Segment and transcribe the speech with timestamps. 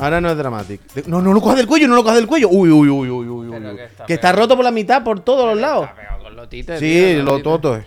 [0.00, 1.06] Ahora no es Dramatic.
[1.06, 2.48] No, no lo cojas del cuello, no lo cojas del cuello.
[2.48, 3.48] Uy, uy, uy, uy, uy.
[3.48, 3.76] Uy.
[3.76, 5.84] que está Que está roto por la mitad, por todos los lados.
[5.84, 7.42] Está pegado con lotite, Sí, tío, lo lotite.
[7.42, 7.84] toto es.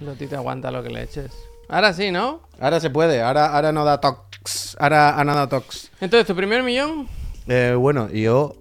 [0.00, 1.32] Lotite aguanta lo que le eches.
[1.68, 2.42] Ahora sí, ¿no?
[2.60, 4.76] Ahora se puede, ahora, ahora no da tox.
[4.78, 5.90] Ahora, ahora no da tox.
[6.00, 7.06] Entonces, tu primer millón
[7.46, 8.56] Eh, bueno, yo.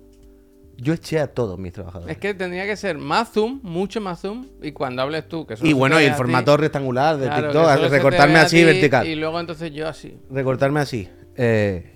[0.77, 2.11] Yo eché a todos mis trabajadores.
[2.11, 4.47] es que tendría que ser más zoom, mucho más zoom.
[4.63, 7.91] Y cuando hables tú, que Y bueno, y el ti, formato rectangular de claro, TikTok,
[7.91, 9.05] recortarme así ti vertical.
[9.07, 10.17] Y luego entonces yo así.
[10.31, 11.07] Recortarme así.
[11.35, 11.93] Eh,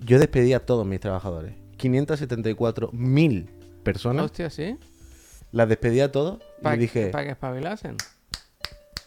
[0.00, 1.54] yo despedí a todos mis trabajadores.
[1.78, 3.46] 574.000
[3.82, 4.24] personas.
[4.26, 4.76] Hostia, ¿sí?
[5.52, 7.96] Las despedí a todos y Para dije, que espabilasen.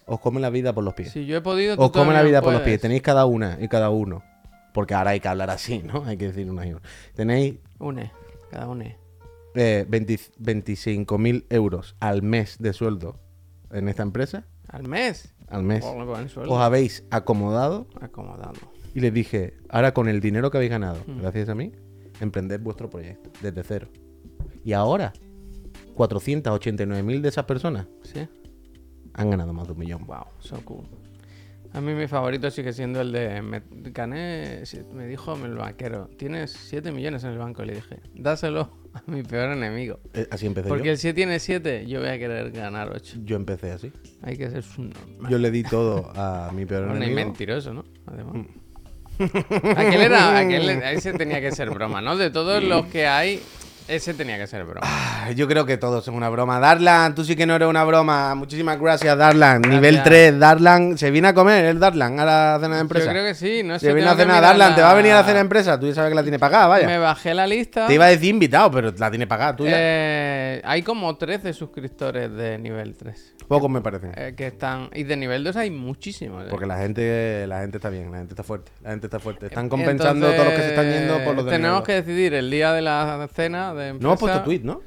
[0.05, 1.11] os come la vida por los pies.
[1.11, 2.81] Si yo he podido, os come la vida por los pies.
[2.81, 4.23] Tenéis cada una y cada uno.
[4.73, 6.03] Porque ahora hay que hablar así, ¿no?
[6.05, 6.81] Hay que decir una y una.
[7.15, 8.12] Tenéis Une,
[8.49, 8.98] cada une.
[9.55, 13.20] eh, 20 25.000 euros al mes de sueldo
[13.71, 14.45] en esta empresa.
[14.67, 15.34] ¿Al mes?
[15.48, 15.85] Al mes.
[15.85, 18.53] Os habéis acomodado Acomodado.
[18.93, 21.20] Y les dije, ahora con el dinero que habéis ganado, Mm.
[21.21, 21.71] gracias a mí,
[22.20, 23.87] emprended vuestro proyecto desde cero.
[24.63, 25.13] Y ahora,
[25.95, 28.27] 489.000 de esas personas ¿Sí?
[29.13, 30.05] han ganado más de un millón.
[30.05, 30.85] Wow, so cool.
[31.73, 33.41] A mí mi favorito sigue siendo el de.
[33.41, 34.63] Me gané.
[34.65, 37.63] si- Me dijo el banquero: Tienes 7 millones en el banco.
[37.65, 39.99] Le dije: Dáselo a mi peor enemigo.
[40.13, 40.91] Eh, Así empecé Porque yo.
[40.91, 43.18] el 7 tiene 7, yo voy a querer ganar 8.
[43.23, 43.91] Yo empecé así.
[44.21, 45.31] Hay que ser subnormal.
[45.31, 47.15] Yo le di todo a mi peor enemigo.
[47.15, 47.85] mentiroso, ¿no?
[48.05, 48.46] Además.
[49.19, 50.37] Aquel era.
[50.37, 52.17] Aquel, ese tenía que ser broma, ¿no?
[52.17, 53.41] De todos los que hay,
[53.87, 54.81] ese tenía que ser broma.
[54.84, 56.59] Ah, Yo creo que todos son una broma.
[56.59, 58.34] Darlan, tú sí que no eres una broma.
[58.35, 59.62] Muchísimas gracias, Darlan.
[59.62, 60.03] Nivel Gracias.
[60.03, 60.98] 3, Darlan.
[60.98, 63.05] ¿Se viene a comer el Darlan a la cena de empresa?
[63.05, 63.87] Yo creo que sí, no sé.
[63.87, 64.75] Se viene a mirar Darlan.
[64.75, 65.79] ¿Te va a venir a la cena de empresa?
[65.79, 66.88] Tú ya sabes que la tiene pagada, vaya.
[66.88, 67.88] Me bajé la lista.
[67.88, 69.72] Te iba a decir invitado, pero la tiene pagada tú ya.
[69.75, 73.35] Eh, hay como 13 suscriptores de nivel 3.
[73.47, 74.13] Pocos me parecen.
[74.16, 74.90] eh, que están.
[74.94, 76.45] Y de nivel 2 hay muchísimos.
[76.45, 76.47] eh.
[76.50, 79.45] Porque la gente, la gente está bien, la gente está fuerte, la gente está fuerte.
[79.47, 82.34] Están compensando Entonces, todos los que se están yendo por los de Tenemos que decidir
[82.34, 84.03] el día de la cena de empresa.
[84.03, 84.81] No hemos puesto tweet, ¿no?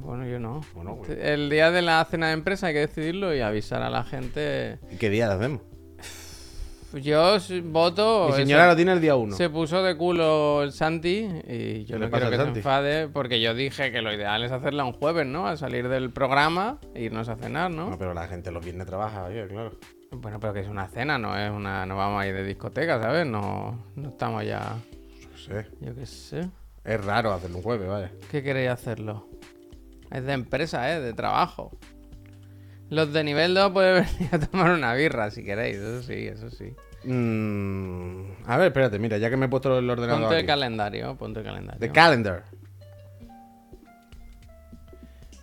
[0.00, 0.60] Bueno, yo no.
[0.74, 1.14] Bueno, bueno.
[1.14, 4.78] El día de la cena de empresa hay que decidirlo y avisar a la gente.
[4.90, 5.60] ¿Y qué día lo hacemos?
[6.94, 8.28] Yo voto.
[8.28, 9.34] Mi señora lo tiene el día 1.
[9.36, 13.08] Se puso de culo el Santi y yo ¿Qué le no quiero que se enfade
[13.08, 15.48] porque yo dije que lo ideal es hacerla un jueves, ¿no?
[15.48, 17.90] Al salir del programa e irnos a cenar, ¿no?
[17.90, 19.72] No, pero la gente los viernes trabaja, oye, claro.
[20.12, 21.84] Bueno, pero que es una cena, no es una.
[21.84, 23.26] No vamos a ir de discoteca, ¿sabes?
[23.26, 24.76] No, no estamos ya.
[25.36, 25.66] Sé.
[25.80, 26.48] Yo qué sé.
[26.84, 28.12] Es raro hacerlo un jueves, vaya.
[28.30, 29.26] ¿Qué queréis hacerlo?
[30.10, 31.00] Es de empresa, ¿eh?
[31.00, 31.76] De trabajo.
[32.90, 36.50] Los de nivel 2 pueden venir a tomar una birra si queréis, eso sí, eso
[36.50, 36.74] sí.
[37.04, 40.46] Mm, a ver, espérate, mira, ya que me he puesto el ordenador Ponte el aquí.
[40.46, 41.80] calendario, ponte el calendario.
[41.80, 42.44] The calendar.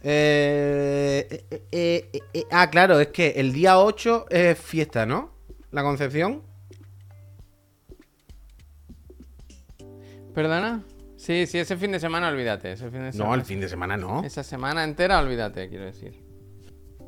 [0.04, 5.32] Eh, eh, eh, eh, ah, claro, es que el día 8 es fiesta, ¿no?
[5.72, 6.42] La Concepción.
[10.34, 10.84] ¿Perdona?
[11.22, 12.72] Sí, sí, ese fin de semana olvídate.
[12.72, 13.30] Ese fin de semana.
[13.30, 14.24] No, el fin de semana no.
[14.24, 16.20] Esa semana entera olvídate, quiero decir.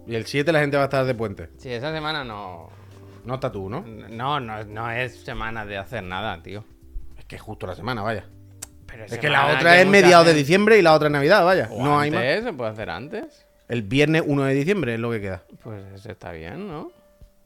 [0.06, 1.50] Y el 7 la gente va a estar de puente.
[1.58, 2.70] Sí, esa semana no.
[3.26, 3.82] No está tú, ¿no?
[3.82, 6.64] No, no, no es semana de hacer nada, tío.
[7.18, 8.26] Es que es justo la semana, vaya.
[8.86, 11.68] Pero Es que la otra es mediados de diciembre y la otra es Navidad, vaya.
[11.76, 12.22] No hay más.
[12.22, 13.48] ¿Se puede hacer antes?
[13.68, 15.44] El viernes 1 de diciembre es lo que queda.
[15.64, 16.92] Pues eso está bien, ¿no?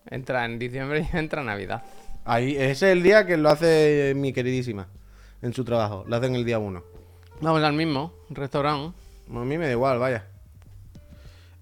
[0.09, 1.83] Entra en diciembre y entra Navidad.
[2.25, 4.89] Ahí, ese es el día que lo hace mi queridísima
[5.47, 6.03] en su trabajo.
[6.07, 6.83] Lo hacen el día 1.
[7.41, 8.95] Vamos al mismo restaurante.
[9.29, 10.25] A mí me da igual, vaya.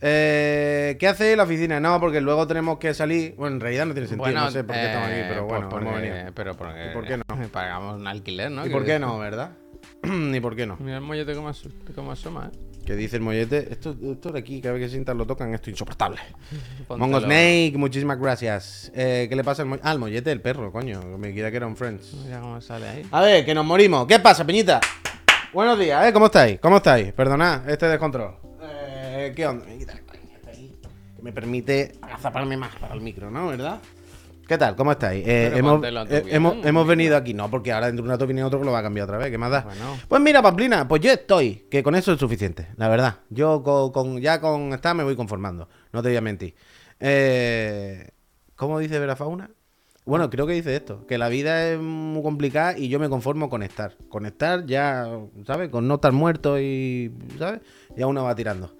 [0.01, 1.79] Eh, ¿Qué hace la oficina?
[1.79, 3.33] No, porque luego tenemos que salir.
[3.37, 5.49] Bueno, en realidad no tiene sentido, no sé por qué estamos aquí, eh, pero pues
[5.51, 6.31] bueno, porque- hemos venido.
[6.35, 7.23] Pero porque, ¿Y por qué no?
[7.51, 8.65] Pagamos un alquiler, ¿no?
[8.65, 9.51] ¿Y por qué no, verdad?
[10.35, 10.77] ¿Y por qué no?
[10.79, 11.51] Mira el mollete como,
[11.95, 12.57] como asoma, ¿eh?
[12.85, 15.69] Que dice el mollete, esto, esto de aquí, cada vez que sientas lo tocan, esto
[15.69, 16.19] es insoportable.
[16.89, 18.91] Mongo Snake, muchísimas gracias.
[18.93, 19.87] Eh, ¿Qué le pasa al mollete?
[19.87, 21.01] Ah, el mollete, el perro, coño.
[21.17, 22.13] Me quería que era un Friends.
[22.23, 23.07] Mira cómo sale ahí.
[23.11, 24.05] A ver, que nos morimos.
[24.05, 24.79] ¿Qué pasa, Peñita?
[25.51, 26.13] Buenos días, ¿eh?
[26.13, 26.59] ¿Cómo estáis?
[26.59, 27.11] ¿Cómo estáis?
[27.13, 28.35] Perdonad este descontrol.
[28.61, 29.65] Eh, ¿Qué onda?
[31.21, 33.47] Me permite agazaparme más para el micro, ¿no?
[33.47, 33.79] ¿Verdad?
[34.47, 34.75] ¿Qué tal?
[34.75, 35.25] ¿Cómo estáis?
[35.27, 36.65] Eh, hemos eh, hemos, ¿no?
[36.67, 38.79] hemos venido aquí, no, porque ahora dentro de un rato viene otro que lo va
[38.79, 39.31] a cambiar otra vez.
[39.31, 39.61] ¿Qué más da?
[39.61, 39.97] Bueno.
[40.07, 43.15] Pues mira, Pamplina, pues yo estoy, que con eso es suficiente, la verdad.
[43.29, 46.53] Yo con, con- ya con esta me voy conformando, no te voy a mentir.
[46.99, 48.09] Eh,
[48.55, 49.49] ¿Cómo dice Verafauna?
[50.05, 53.49] Bueno, creo que dice esto, que la vida es muy complicada y yo me conformo
[53.49, 53.95] con estar.
[54.07, 55.07] Con estar ya,
[55.47, 55.69] ¿sabes?
[55.69, 57.61] Con no estar muerto y, ¿sabes?
[57.97, 58.75] Ya uno va tirando.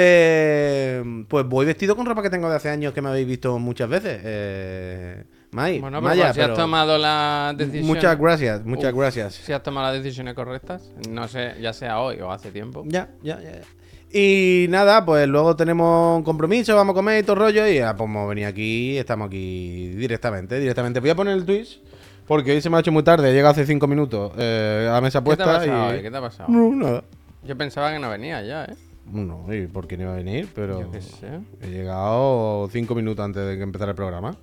[0.00, 3.58] Eh, pues voy vestido con ropa que tengo de hace años que me habéis visto
[3.58, 4.20] muchas veces.
[4.22, 7.86] Eh, Mai, Bueno, pero Maya, si has tomado las decisiones.
[7.86, 9.34] Muchas gracias, muchas Uf, gracias.
[9.34, 12.84] Si has tomado las decisiones correctas, no sé, ya sea hoy o hace tiempo.
[12.86, 13.52] Ya, ya, ya.
[13.52, 13.60] ya.
[14.12, 17.66] Y nada, pues luego tenemos un compromiso, vamos a comer y todo rollo.
[17.66, 21.00] Y ya, pues hemos venido aquí, estamos aquí directamente, directamente.
[21.00, 21.80] Voy a poner el Twitch
[22.26, 24.92] Porque hoy se me ha hecho muy tarde, he llegado hace cinco minutos eh, a
[24.92, 26.02] la mesa ¿Qué te ha puesta pasado y...
[26.02, 26.48] ¿Qué te ha pasado?
[26.50, 27.04] No, nada.
[27.42, 28.76] Yo pensaba que no venía ya, ¿eh?
[29.12, 30.48] No, ¿y por qué no iba a venir?
[30.54, 31.26] Pero Yo qué sé.
[31.62, 34.36] he llegado cinco minutos antes de que empezara el programa.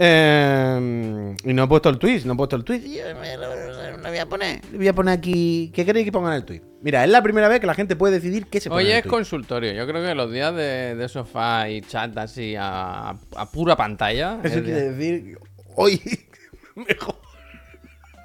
[0.00, 2.80] Eh, y no he puesto el tweet, no he puesto el tweet.
[2.80, 4.60] Yo me lo, lo voy a poner.
[4.70, 5.72] Le voy a poner aquí.
[5.74, 6.62] ¿Qué queréis que ponga en el tweet?
[6.82, 8.92] Mira, es la primera vez que la gente puede decidir qué se pone Hoy en
[8.92, 9.12] el es tuit.
[9.12, 9.72] consultorio.
[9.72, 14.38] Yo creo que los días de, de sofá y chat así a, a pura pantalla.
[14.44, 15.38] Eso es día- quiere decir
[15.74, 16.00] hoy
[16.76, 17.16] mejor,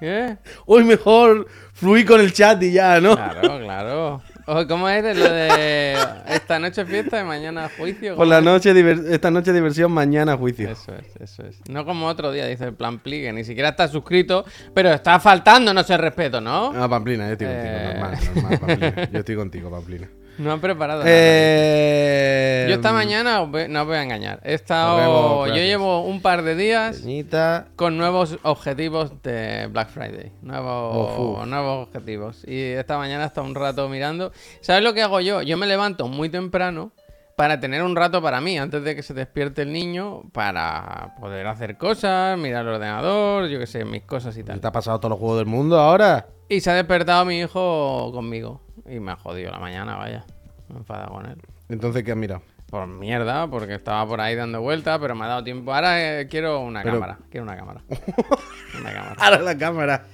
[0.00, 0.36] ¿Qué?
[0.66, 3.16] hoy mejor fluir con el chat y ya, ¿no?
[3.16, 4.22] Claro, claro.
[4.46, 5.96] O, ¿Cómo es de lo de
[6.28, 8.14] esta noche fiesta y mañana juicio?
[8.14, 8.44] Por ¿Cómo la es?
[8.44, 8.74] noche
[9.14, 10.68] esta noche diversión, mañana juicio.
[10.68, 11.60] Eso es, eso es.
[11.68, 14.44] No como otro día, dice el plan pli, que ni siquiera está suscrito,
[14.74, 16.72] pero está faltando, no se respeto, ¿no?
[16.76, 17.94] Ah, Pamplina, yo estoy contigo, Eh.
[17.94, 19.08] normal, normal, Pamplina.
[19.10, 20.08] Yo estoy contigo, Pamplina.
[20.38, 21.10] No han preparado nada.
[21.12, 24.96] Eh, Yo esta mañana, os no os voy a engañar, he estado...
[24.96, 25.66] Nos vemos, yo gracias.
[25.66, 27.68] llevo un par de días Peñita.
[27.76, 30.32] con nuevos objetivos de Black Friday.
[30.42, 32.42] Nuevos, nuevos objetivos.
[32.46, 34.32] Y esta mañana he estado un rato mirando.
[34.60, 35.42] ¿Sabes lo que hago yo?
[35.42, 36.92] Yo me levanto muy temprano
[37.36, 41.46] para tener un rato para mí, antes de que se despierte el niño, para poder
[41.48, 44.60] hacer cosas, mirar el ordenador, yo qué sé, mis cosas y tal.
[44.60, 46.26] ¿Te ha pasado todos los juegos del mundo ahora?
[46.48, 48.60] Y se ha despertado mi hijo conmigo.
[48.88, 50.24] Y me ha jodido la mañana, vaya.
[50.68, 51.38] Me he enfadado con él.
[51.68, 52.42] Entonces, ¿qué has mirado?
[52.70, 55.72] Por mierda, porque estaba por ahí dando vueltas, pero me ha dado tiempo.
[55.72, 57.18] Ahora eh, quiero una Pero- cámara.
[57.30, 57.82] Quiero una cámara.
[58.80, 59.16] una cámara.
[59.18, 60.04] Ahora la cámara.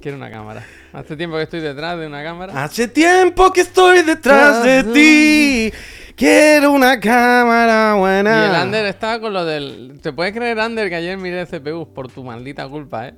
[0.00, 0.62] Quiero una cámara.
[0.92, 2.62] Hace tiempo que estoy detrás de una cámara.
[2.62, 5.72] Hace tiempo que estoy detrás de ti.
[6.14, 8.44] Quiero una cámara buena.
[8.44, 9.98] Y el Ander estaba con lo del.
[10.02, 13.14] ¿Te puedes creer, Ander, que ayer miré CPU por tu maldita culpa, eh?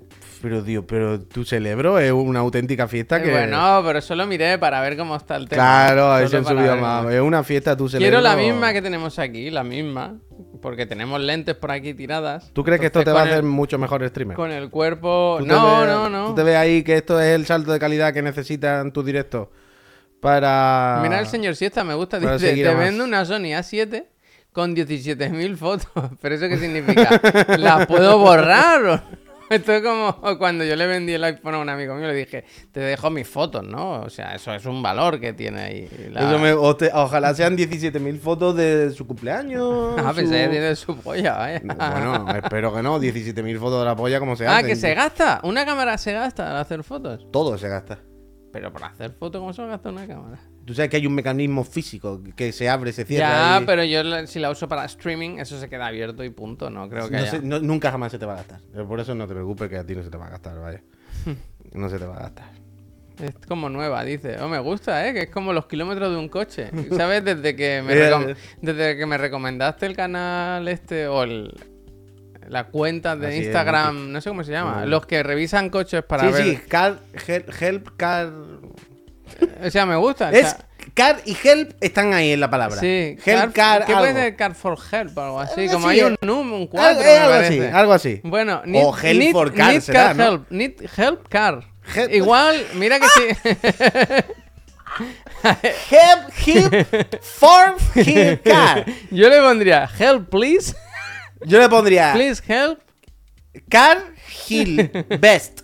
[0.48, 3.30] Pero, tío, pero tu cerebro es una auténtica fiesta Eh, que.
[3.32, 5.60] Bueno, pero solo miré para ver cómo está el tema.
[5.60, 7.12] claro, han para subido más.
[7.12, 8.20] Es una fiesta tu cerebro.
[8.20, 10.14] Quiero la misma que tenemos aquí, la misma.
[10.62, 12.50] Porque tenemos lentes por aquí tiradas.
[12.52, 14.36] ¿Tú crees que esto te va a hacer el- mucho mejor streamer?
[14.36, 15.36] Con el cuerpo.
[15.40, 16.26] ¿Tú te No, ves- no, no.
[16.28, 19.48] ¿Tú te ves ahí que esto es el salto de calidad que necesitan tus directos
[20.20, 21.00] para.
[21.02, 22.18] Mira el señor Siesta, me gusta.
[22.20, 22.84] Dice, te a más".
[22.84, 24.04] vendo una Sony A7
[24.52, 25.88] con 17.000 fotos.
[26.20, 27.20] ¿Pero eso qué significa?
[27.58, 29.02] ¿Las puedo borrar?
[29.50, 32.44] Esto es como cuando yo le vendí el iPhone a un amigo mío, le dije,
[32.72, 34.00] te dejo mis fotos, ¿no?
[34.00, 35.88] O sea, eso es un valor que tiene ahí.
[36.10, 39.94] la- Eso me- o te- ojalá sean 17.000 fotos de su cumpleaños.
[39.98, 41.60] Ah, su- pensé que tiene su polla, vaya.
[41.64, 42.98] Bueno, espero que no.
[42.98, 44.66] 17.000 fotos de la polla, como se ah, hacen.
[44.66, 45.40] que se gasta.
[45.44, 47.26] Una cámara se gasta al hacer fotos.
[47.32, 47.98] Todo se gasta.
[48.52, 50.38] Pero para hacer fotos, ¿cómo se gasta una cámara?
[50.66, 53.56] Tú sabes que hay un mecanismo físico que se abre, se cierra.
[53.56, 56.30] Ya, y- pero yo la- si la uso para streaming, eso se queda abierto y
[56.30, 56.68] punto.
[56.70, 57.40] No creo que No haya...
[57.40, 58.60] no- nunca jamás se te va a gastar.
[58.72, 60.58] Pero Por eso no te preocupes que a ti no se te va a gastar,
[60.58, 60.82] vaya.
[61.72, 62.50] No se te va a gastar.
[63.22, 64.36] Es como nueva, dice.
[64.40, 65.14] Oh, me gusta, ¿eh?
[65.14, 66.70] Que es como los kilómetros de un coche.
[66.96, 67.24] ¿Sabes?
[67.24, 68.34] Desde que me, Eh, eh.
[68.60, 71.54] desde que me recomendaste el canal este o el...
[72.48, 74.84] La cuenta de Así es, Instagram, no sé cómo se llama.
[74.86, 76.44] Los que revisan coches para sí, ver.
[76.44, 78.30] sí, help, help, car.
[79.64, 80.28] O sea, me gusta.
[80.28, 80.58] o Es sea,
[80.94, 82.80] car y help están ahí en la palabra.
[82.80, 84.04] Sí, help, car, ¿Qué algo.
[84.04, 85.60] puede ser car for help o algo así?
[85.62, 86.16] Algo Como así, hay un eh.
[86.20, 88.20] número, un Algo, 4, eh, algo así, algo así.
[88.24, 90.24] Bueno, O help for car need será, car ¿no?
[90.24, 91.60] help, need help car.
[91.94, 93.52] Help- Igual, mira que sí.
[95.90, 98.86] Help, help, for, help, car.
[99.10, 100.74] Yo le pondría help please,
[101.44, 102.80] Yo le pondría please help.
[103.68, 103.98] car,
[104.48, 104.90] hill,
[105.20, 105.60] best.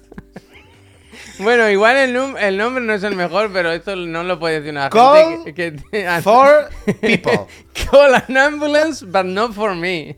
[1.39, 4.57] Bueno, igual el, num- el nombre no es el mejor, pero esto no lo puede
[4.61, 6.69] decir una Call gente que, que- For
[7.01, 7.47] people.
[7.91, 10.17] Call an ambulance, but not for me.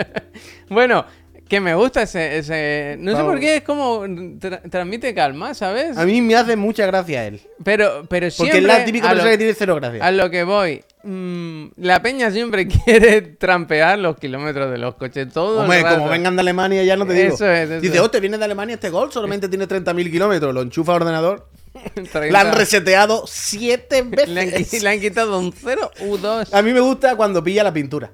[0.68, 1.04] bueno,
[1.48, 2.38] que me gusta ese...
[2.38, 2.96] ese...
[2.98, 4.04] No sé por qué, es como...
[4.04, 5.96] tra- transmite calma, ¿sabes?
[5.96, 7.40] A mí me hace mucha gracia él.
[7.62, 8.58] Pero, pero Porque siempre...
[8.58, 10.04] es la típica persona lo- que tiene cero gracia.
[10.04, 10.82] A lo que voy.
[11.04, 15.32] mm, la peña siempre quiere trampear los kilómetros de los coches.
[15.32, 17.34] Todo el Hombre, como vengan de Alemania, ya no te digo.
[17.34, 20.52] Eso es, eso Dice, oh, te viene de Alemania este gol, solamente tiene 30.000 kilómetros.
[20.52, 21.48] Lo enchufa al ordenador.
[21.94, 22.26] 30.
[22.32, 24.82] La han reseteado siete Le han, veces.
[24.82, 26.54] le han quitado un 0 u 2.
[26.54, 28.10] A mí me gusta cuando pilla la pintura.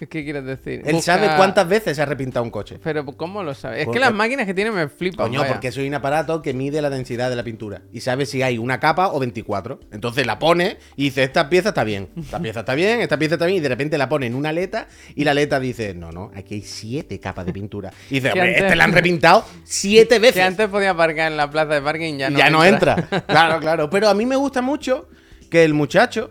[0.08, 0.82] ¿Qué quieres decir?
[0.84, 2.78] Él Busca- sabe cuántas veces se ha repintado un coche.
[2.82, 3.80] Pero ¿cómo lo sabe?
[3.80, 5.26] Es Porque- que las máquinas que tiene me flipan.
[5.28, 5.52] Coño, vaya.
[5.52, 8.58] porque soy un aparato que mide la densidad de la pintura y sabe si hay
[8.58, 9.80] una capa o 24.
[9.92, 13.34] Entonces la pone y dice, esta pieza está bien, esta pieza está bien, esta pieza
[13.34, 16.10] está bien, y de repente la pone en una aleta y la aleta dice, no,
[16.12, 17.92] no, aquí hay siete capas de pintura.
[18.10, 20.34] Y dice, hombre, antes- este la han repintado siete veces.
[20.36, 22.96] Que antes podía aparcar en la plaza de parking ya no ya no entra.
[23.26, 23.90] Claro, claro.
[23.90, 25.08] Pero a mí me gusta mucho
[25.50, 26.30] que el muchacho,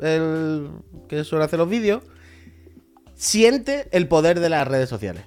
[0.00, 0.68] el
[1.08, 2.02] que suele hacer los vídeos,
[3.14, 5.24] siente el poder de las redes sociales.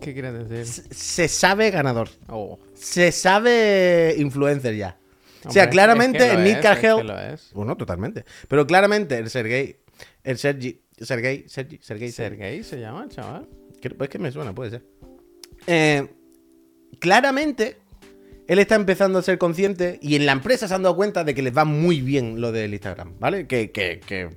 [0.00, 0.84] ¿Qué quieres decir?
[0.94, 2.08] Se- sabe ganador.
[2.28, 2.58] Oh.
[2.74, 4.98] Se sabe influencer ya.
[5.46, 7.10] o sea, claramente es que Nick es, Cargel.
[7.10, 7.50] es que es.
[7.54, 8.24] Bueno, totalmente.
[8.48, 9.76] Pero claramente el Sergey.
[10.22, 10.80] El Sergi.
[11.00, 11.44] Sergey.
[11.48, 11.78] Sergi.
[11.80, 12.10] Sergey.
[12.12, 13.48] ¿Sergey se llama chaval?
[13.96, 14.82] Pues que me suena, puede ser.
[15.66, 16.06] eh,
[16.98, 17.76] claramente
[18.46, 21.34] él está empezando a ser consciente y en la empresa se han dado cuenta de
[21.34, 23.46] que les va muy bien lo del Instagram, ¿vale?
[23.46, 24.28] Que, que, que,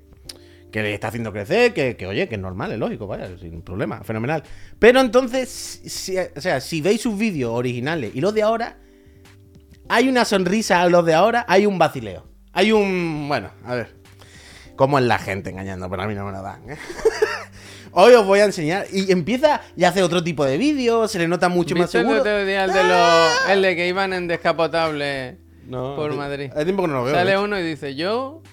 [0.71, 3.61] que le está haciendo crecer, que, que, oye, que es normal, es lógico, vaya, sin
[3.61, 4.43] problema, fenomenal.
[4.79, 8.77] Pero entonces, si, o sea, si veis sus vídeos originales y los de ahora,
[9.89, 12.27] hay una sonrisa a los de ahora, hay un vacileo.
[12.53, 13.27] Hay un.
[13.27, 13.95] Bueno, a ver.
[14.75, 15.89] ¿Cómo es la gente engañando?
[15.89, 16.77] Pero a mí no me lo dan, ¿eh?
[17.91, 18.85] Hoy os voy a enseñar.
[18.91, 22.03] Y empieza y hace otro tipo de vídeos, se le nota mucho más ¿Viste el
[22.03, 22.19] seguro.
[22.21, 26.51] otro día el de, los, el de que iban en descapotable No, por Madrid?
[26.53, 27.15] Hace tiempo que no lo veo.
[27.15, 28.43] Sale uno y dice, yo...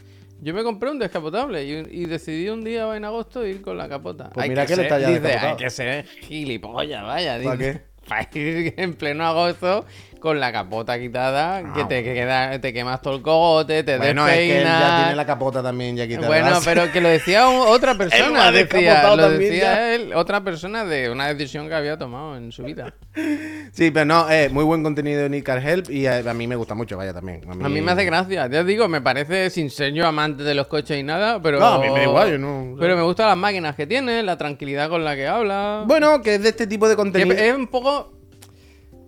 [0.44, 3.88] Yo me compré un descapotable y, y decidí un día en agosto ir con la
[3.88, 4.28] capota.
[4.30, 7.38] Pues mira que él ser- está ya dice, hay que ser gilipollas, vaya.
[7.42, 7.72] ¿Para dice.
[7.72, 7.94] qué?
[8.08, 9.86] Para ir en pleno agosto
[10.24, 13.98] con la capota quitada, que Ah, te, que queda, te quemas todo el cogote, te
[13.98, 14.96] Bueno, es que él ya despeinas.
[15.02, 16.26] tiene la capota también ya quitada.
[16.28, 21.10] Bueno, pero que lo decía un- otra persona, decía, lo decía él, otra persona de
[21.10, 22.94] una decisión que había tomado en su vida.
[23.72, 26.54] Sí, pero no, eh, muy buen contenido de Nick Help y a, a mí me
[26.56, 27.40] gusta mucho, vaya, también.
[27.48, 30.54] A mí me hace gracia, ya os digo, me parece sin ser yo amante de
[30.54, 31.58] los coches y nada, pero...
[31.60, 34.22] No, a mí me da igual, yo no- Pero me gustan las máquinas que tiene,
[34.22, 35.82] la tranquilidad con la que habla.
[35.86, 37.32] Bueno, que es de este tipo de Que contenido.
[37.36, 38.12] es un poco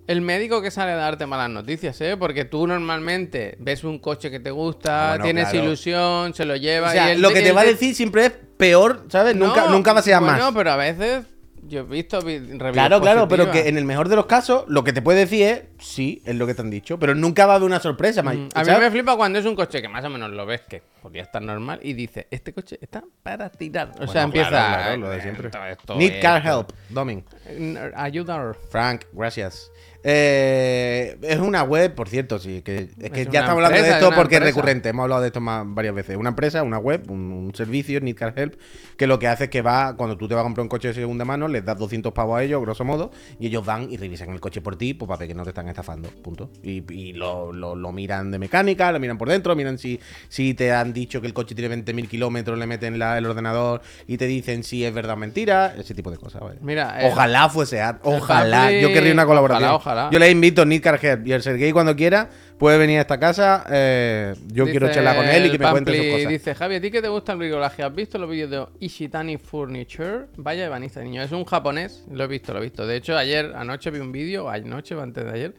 [0.06, 2.16] el médico que sale a darte malas noticias, ¿eh?
[2.16, 5.66] Porque tú normalmente ves un coche que te gusta, Ah, bueno, tienes claro.
[5.66, 8.32] ilusión, se lo lleva o sea, y lo que te va a decir siempre es
[8.56, 9.34] peor, ¿sabes?
[9.36, 10.52] nunca, No, nunca va a ser bueno, más.
[10.54, 11.24] pero a veces
[11.68, 14.64] yo he visto vi- reviews Claro, claro, pero que en el mejor de los casos,
[14.68, 17.46] lo que te puede decir es sí, es lo que te han dicho, pero nunca
[17.46, 19.80] va a haber una sorpresa, Mike, Mm, A mí me flipa cuando es un coche
[19.80, 23.02] que más o menos lo ves que podría estar normal y dice, este coche está
[23.22, 23.92] para tirar.
[24.00, 24.48] O sea, empieza...
[24.50, 25.46] claro, claro, lo de siempre.
[25.48, 27.24] esto- esto Need es- car help, Domin.
[27.46, 28.56] Eh, Ayudar.
[28.70, 29.70] Frank, gracias.
[30.08, 33.90] Eh, es una web, por cierto, sí, que, es que Es ya estamos hablando de
[33.92, 34.88] esto porque es recurrente.
[34.88, 36.16] Hemos hablado de esto más, varias veces.
[36.16, 38.54] Una empresa, una web, un, un servicio, Need Car Help,
[38.96, 40.88] que lo que hace es que va, cuando tú te vas a comprar un coche
[40.88, 43.96] de segunda mano, les das 200 pavos a ellos, grosso modo, y ellos van y
[43.96, 46.48] revisan el coche por ti, pues para ver que no te están estafando, punto.
[46.62, 50.54] Y, y lo, lo- lo miran de mecánica, lo miran por dentro, miran si, si
[50.54, 54.16] te han dicho que el coche tiene 20.000 kilómetros, le meten la- el ordenador y
[54.16, 56.40] te dicen si es verdad o mentira, ese tipo de cosas.
[56.40, 56.58] vaya.
[56.62, 58.72] Mira, eh, Ojalá fuese ojalá.
[58.72, 59.70] Yo querría una colaboración.
[59.70, 60.10] ojalá, ojalá.
[60.10, 63.18] Yo le invito a Nick Carger y el Sergey cuando quiera puede venir a esta
[63.18, 63.64] casa.
[63.70, 66.28] eh, yo Dice quiero charlar con él y que me cuente sus cosas.
[66.28, 67.82] Dice, Javi, ¿a ti que te gusta el bricolaje?
[67.82, 70.26] ¿Has visto los vídeos de Ishitani Furniture?
[70.36, 71.22] Vaya ebanista, niño.
[71.22, 72.04] Es un japonés.
[72.10, 72.86] Lo he visto, lo he visto.
[72.86, 75.54] De hecho, ayer, anoche vi un vídeo, anoche o antes de ayer,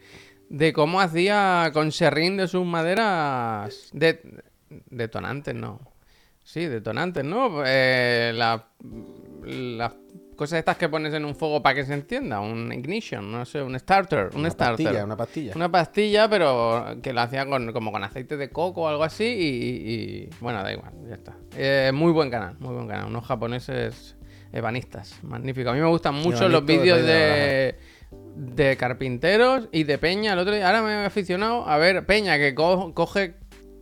[0.49, 4.21] de cómo hacía con serrín de sus maderas de,
[4.89, 5.79] detonantes, no.
[6.43, 7.61] Sí, detonantes, ¿no?
[7.65, 8.67] Eh, la-
[9.43, 9.93] las
[10.37, 13.61] cosas estas que pones en un fuego para que se encienda, un ignition, no sé,
[13.61, 14.85] un starter, un Una starter.
[14.85, 15.51] pastilla, una pastilla.
[15.55, 19.25] Una pastilla, pero que lo hacía con, como con aceite de coco o algo así.
[19.25, 21.35] Y, bueno, da igual, ya está.
[21.57, 23.07] Eh, muy buen canal, muy buen canal.
[23.07, 24.15] Unos japoneses
[24.53, 25.19] ebanistas.
[25.23, 25.71] Magnífico.
[25.71, 27.75] A mí me gustan mucho los vídeos de
[28.35, 30.33] de, carpinteros y de Peña.
[30.33, 33.33] El otro día, ahora me he aficionado a ver Peña que co- coge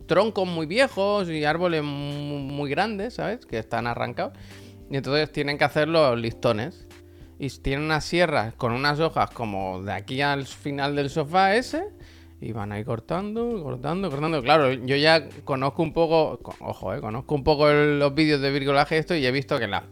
[0.06, 3.44] troncos muy viejos y árboles mu- muy grandes, ¿sabes?
[3.46, 4.32] Que están arrancados.
[4.90, 6.86] Y entonces tienen que hacer los listones.
[7.38, 11.84] Y tienen unas sierras con unas hojas como de aquí al final del sofá ese.
[12.40, 14.42] Y van ahí cortando, cortando, cortando.
[14.42, 18.40] Claro, yo ya conozco un poco, co- ojo, eh, conozco un poco el- los vídeos
[18.40, 19.84] de bricolaje esto y he visto que la,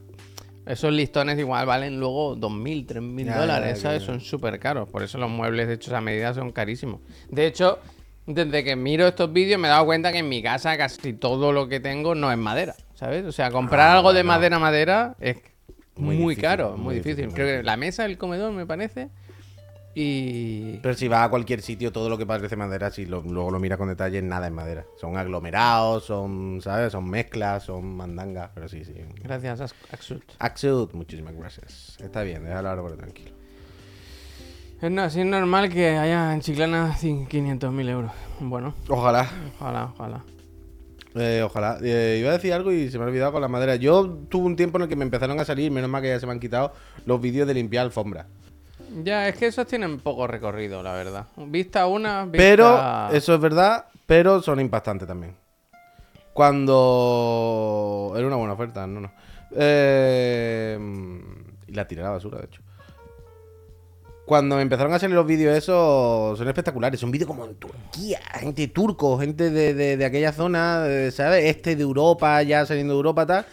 [0.66, 4.02] esos listones igual valen luego 2.000, 3.000 Ya, ya, dólares, ya, ¿sabes?
[4.02, 4.88] Son súper caros.
[4.90, 7.00] Por eso los muebles hechos a medida son carísimos.
[7.30, 7.78] De hecho,
[8.26, 11.52] desde que miro estos vídeos me he dado cuenta que en mi casa casi todo
[11.52, 12.74] lo que tengo no es madera,
[13.04, 13.24] ¿sabes?
[13.26, 14.28] O sea, comprar Ah, algo de bueno.
[14.28, 15.36] madera madera es
[15.96, 17.28] muy, Muy difícil, caro, muy muy difícil.
[17.32, 19.10] Creo que la mesa, el comedor, me parece.
[19.94, 20.78] Y.
[20.78, 23.60] Pero si vas a cualquier sitio, todo lo que parece madera, si lo- luego lo
[23.60, 24.84] miras con detalle, nada es madera.
[24.98, 26.90] Son aglomerados, son, ¿sabes?
[26.92, 28.94] Son mezclas, son mandangas, pero sí, sí.
[29.22, 30.22] Gracias, As- Axut.
[30.40, 31.96] Axud, muchísimas gracias.
[32.00, 33.32] Está bien, déjalo por tranquilo.
[34.82, 38.10] No, sí es normal que haya en Chiclana 500.000 euros.
[38.40, 39.28] Bueno, Ojalá.
[39.60, 40.24] ojalá, ojalá.
[41.14, 41.78] Eh, ojalá.
[41.82, 43.76] Eh, iba a decir algo y se me ha olvidado con la madera.
[43.76, 46.18] Yo tuve un tiempo en el que me empezaron a salir, menos mal que ya
[46.18, 46.72] se me han quitado,
[47.06, 48.26] los vídeos de limpiar alfombra.
[49.02, 51.26] Ya, es que esos tienen poco recorrido, la verdad.
[51.36, 52.38] Vista una, vista...
[52.38, 55.34] Pero, eso es verdad, pero son impactantes también.
[56.32, 58.12] Cuando...
[58.16, 59.12] Era una buena oferta, no, no.
[59.56, 60.78] Eh,
[61.66, 62.60] Y la tiré a la basura, de hecho.
[64.26, 66.98] Cuando me empezaron a salir los vídeos esos, son espectaculares.
[66.98, 71.44] Son vídeos como en Turquía, gente turco, gente de, de- de aquella zona, de, ¿sabes?
[71.44, 73.46] Este de Europa, ya saliendo de Europa, tal.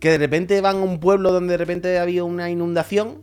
[0.00, 3.22] Que de repente van a un pueblo donde de repente había una inundación,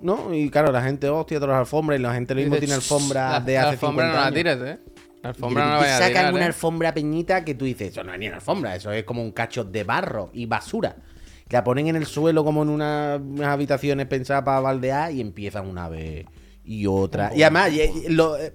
[0.00, 0.32] ¿no?
[0.32, 3.32] Y claro, la gente, hostia, todas las alfombras, y la gente lo mismo tiene alfombras
[3.32, 4.34] la- de la hace alfombra 50 no la años.
[4.36, 4.80] tires, ¿eh?
[5.22, 6.46] La Y alfombra de no la repente vayas a sacan tirar, una ¿eh?
[6.46, 9.32] alfombra peñita que tú dices, eso no es ni una alfombra, eso es como un
[9.32, 10.94] cacho de barro y basura.
[11.52, 15.68] La ponen en el suelo como en una- unas habitaciones pensadas para baldear y empiezan
[15.68, 16.26] una vez
[16.64, 17.30] y otra.
[17.34, 17.70] Y además,
[18.08, 18.54] lo- eh,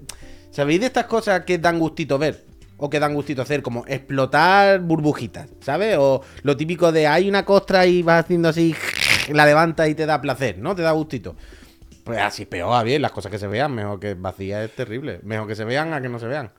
[0.52, 2.46] ¿sabéis de estas cosas que dan gustito ver?
[2.78, 5.96] O que dan gustito hacer, como explotar burbujitas, ¿sabes?
[6.00, 8.76] O lo típico de hay una costra y vas haciendo así,
[9.32, 10.76] la levantas y te da placer, ¿no?
[10.76, 11.36] Te da gustito.
[12.04, 15.20] Pues así peor, bien, las cosas que se vean, mejor que vacía es terrible.
[15.24, 16.52] Mejor que se vean a que no se vean.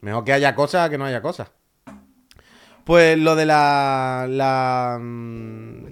[0.00, 1.50] Mejor que haya cosas a que no haya cosas.
[2.84, 4.26] Pues lo de la.
[4.28, 4.98] La.
[5.00, 5.86] mm,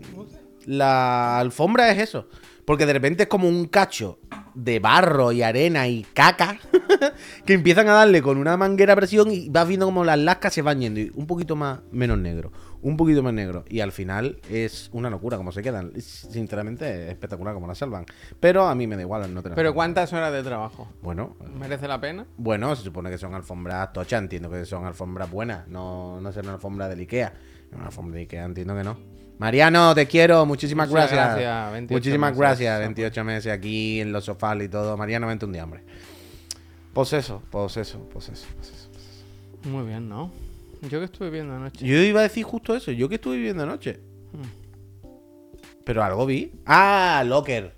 [0.67, 2.29] La alfombra es eso.
[2.65, 4.21] Porque de repente es como un cacho
[4.55, 6.59] de barro y arena y caca
[7.47, 10.63] que empiezan a darle con una manguera presión y vas viendo como las lascas se
[10.63, 11.01] van yendo.
[11.01, 12.53] Y un poquito más, menos negro.
[12.83, 13.65] Un poquito más negro.
[13.69, 15.93] Y al final es una locura como se quedan.
[15.95, 18.05] Es, Sinceramente es espectacular como la salvan.
[18.41, 19.55] Pero a mí me da igual no tener.
[19.57, 20.89] Pero ¿cuántas horas de trabajo?
[21.01, 22.27] Bueno, ¿Merece la pena?
[22.37, 26.51] bueno, se supone que son alfombras tochas, entiendo que son alfombras buenas, no, no serán
[26.55, 27.33] alfombras del Ikea.
[27.73, 28.97] Una alfombra de Ikea entiendo que no.
[29.39, 31.37] Mariano, te quiero, muchísimas Muchas gracias.
[31.41, 32.39] gracias, 28 muchísimas meses.
[32.41, 34.97] gracias, 28 meses aquí en los sofás y todo.
[34.97, 35.83] Mariano, vente un día, hombre.
[36.93, 38.89] Pues eso, pues eso, pues eso, pues eso.
[39.71, 40.31] Muy bien, ¿no?
[40.83, 41.87] Yo que estuve viendo anoche.
[41.87, 44.01] Yo iba a decir justo eso, yo que estuve viviendo anoche.
[44.33, 45.83] Hmm.
[45.85, 46.53] Pero algo vi.
[46.67, 47.77] Ah, Locker.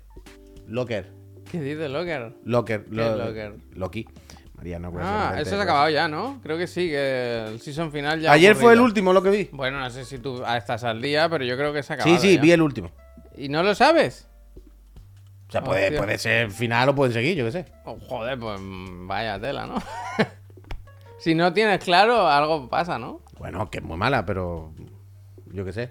[0.67, 1.11] Locker.
[1.51, 2.35] ¿Qué dice Locker?
[2.43, 2.85] Locker.
[2.85, 3.55] ¿Qué Locker?
[3.73, 4.07] Loki.
[4.55, 5.15] Mariano, gracias.
[5.15, 6.39] Ah, eso se ha acabado ya, ¿no?
[6.41, 8.31] Creo que sí, que el season final ya.
[8.31, 9.49] Ayer fue el último lo que vi.
[9.51, 12.17] Bueno, no sé si tú estás al día, pero yo creo que se ha acabado.
[12.17, 12.41] Sí, sí, ya.
[12.41, 12.91] vi el último.
[13.37, 14.27] ¿Y no lo sabes?
[15.47, 17.65] O sea, puede, puede ser final o pueden seguir, yo qué sé.
[17.83, 19.75] Oh, joder, pues vaya tela, ¿no?
[21.25, 23.21] si no tienes claro, algo pasa, ¿no?
[23.39, 24.75] Bueno, que es muy mala, pero
[25.51, 25.89] yo qué sé.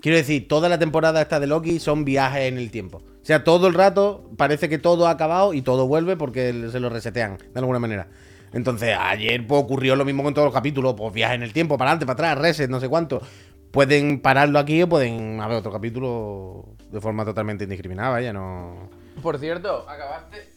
[0.00, 2.96] Quiero decir, toda la temporada esta de Loki son viajes en el tiempo.
[2.98, 6.80] O sea, todo el rato parece que todo ha acabado y todo vuelve porque se
[6.80, 8.08] lo resetean, de alguna manera.
[8.52, 11.78] Entonces, ayer pues, ocurrió lo mismo con todos los capítulos, pues viajes en el tiempo,
[11.78, 13.22] para adelante, para atrás, reset, no sé cuánto.
[13.70, 18.90] Pueden pararlo aquí o pueden haber otro capítulo de forma totalmente indiscriminada, vaya, no...
[19.22, 20.48] Por cierto, ¿acabaste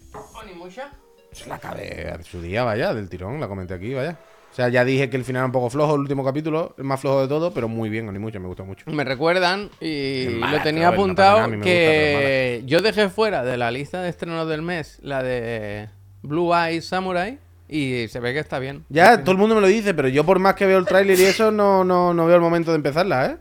[0.42, 0.92] Onimusha?
[1.32, 4.18] Se la acabé en su día, vaya, del tirón, la comenté aquí, vaya.
[4.52, 6.84] O sea, ya dije que el final era un poco flojo, el último capítulo, el
[6.84, 8.84] más flojo de todo, pero muy bien, ni mucho, me gustó mucho.
[8.92, 14.02] Me recuerdan y mala, lo tenía apuntado gusta, que yo dejé fuera de la lista
[14.02, 15.88] de estrenos del mes la de
[16.22, 17.40] Blue Eyes Samurai
[17.70, 18.84] y se ve que está bien.
[18.90, 21.18] Ya, todo el mundo me lo dice, pero yo por más que veo el tráiler
[21.18, 23.38] y eso, no, no, no veo el momento de empezarla, ¿eh?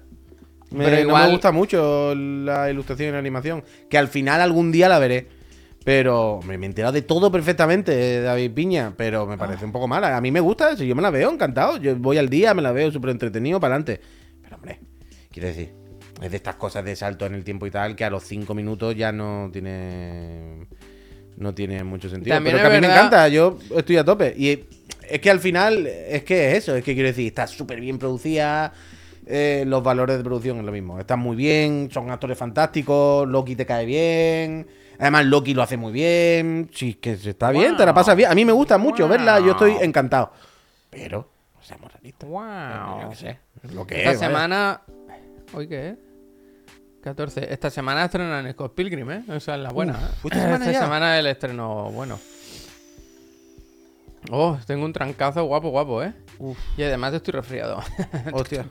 [0.70, 3.64] Me, Pero no me gusta mucho la ilustración y la animación.
[3.88, 5.26] Que al final algún día la veré.
[5.84, 9.72] Pero hombre, me he enterado de todo perfectamente, eh, David Piña, pero me parece un
[9.72, 10.14] poco mala.
[10.16, 11.78] A mí me gusta eso, yo me la veo encantado.
[11.78, 14.00] Yo voy al día, me la veo súper entretenido para adelante.
[14.42, 14.80] Pero hombre,
[15.30, 15.72] quiero decir,
[16.20, 18.54] es de estas cosas de salto en el tiempo y tal que a los cinco
[18.54, 20.66] minutos ya no tiene
[21.38, 22.36] no tiene mucho sentido.
[22.36, 24.34] También pero que a mí me encanta, yo estoy a tope.
[24.36, 24.66] Y
[25.08, 27.98] es que al final, es que es eso, es que quiero decir, está súper bien
[27.98, 28.74] producida.
[29.26, 30.98] eh, los valores de producción es lo mismo.
[30.98, 34.66] Están muy bien, son actores fantásticos, Loki te cae bien.
[35.00, 36.70] Además, Loki lo hace muy bien.
[36.74, 38.30] Sí, que está bien, te la pasas bien.
[38.30, 40.30] A mí me gusta mucho verla, yo estoy encantado.
[40.90, 42.28] Pero, no seamos realistas.
[42.28, 43.08] Wow.
[43.10, 43.38] qué sé,
[43.72, 44.18] lo que Esta es.
[44.18, 44.28] vaya.
[44.28, 44.82] semana.
[45.54, 45.96] ¿Hoy qué es?
[47.02, 47.50] 14.
[47.50, 49.24] Esta semana estrenan Scott Pilgrim, ¿eh?
[49.28, 49.94] Esa es la buena.
[50.22, 50.36] Uf, ¿eh?
[50.36, 52.18] ¿esta semana Esta semana el estreno bueno.
[54.30, 56.12] Oh, tengo un trancazo guapo, guapo, ¿eh?
[56.76, 57.82] Y además estoy resfriado.
[58.32, 58.66] Hostia.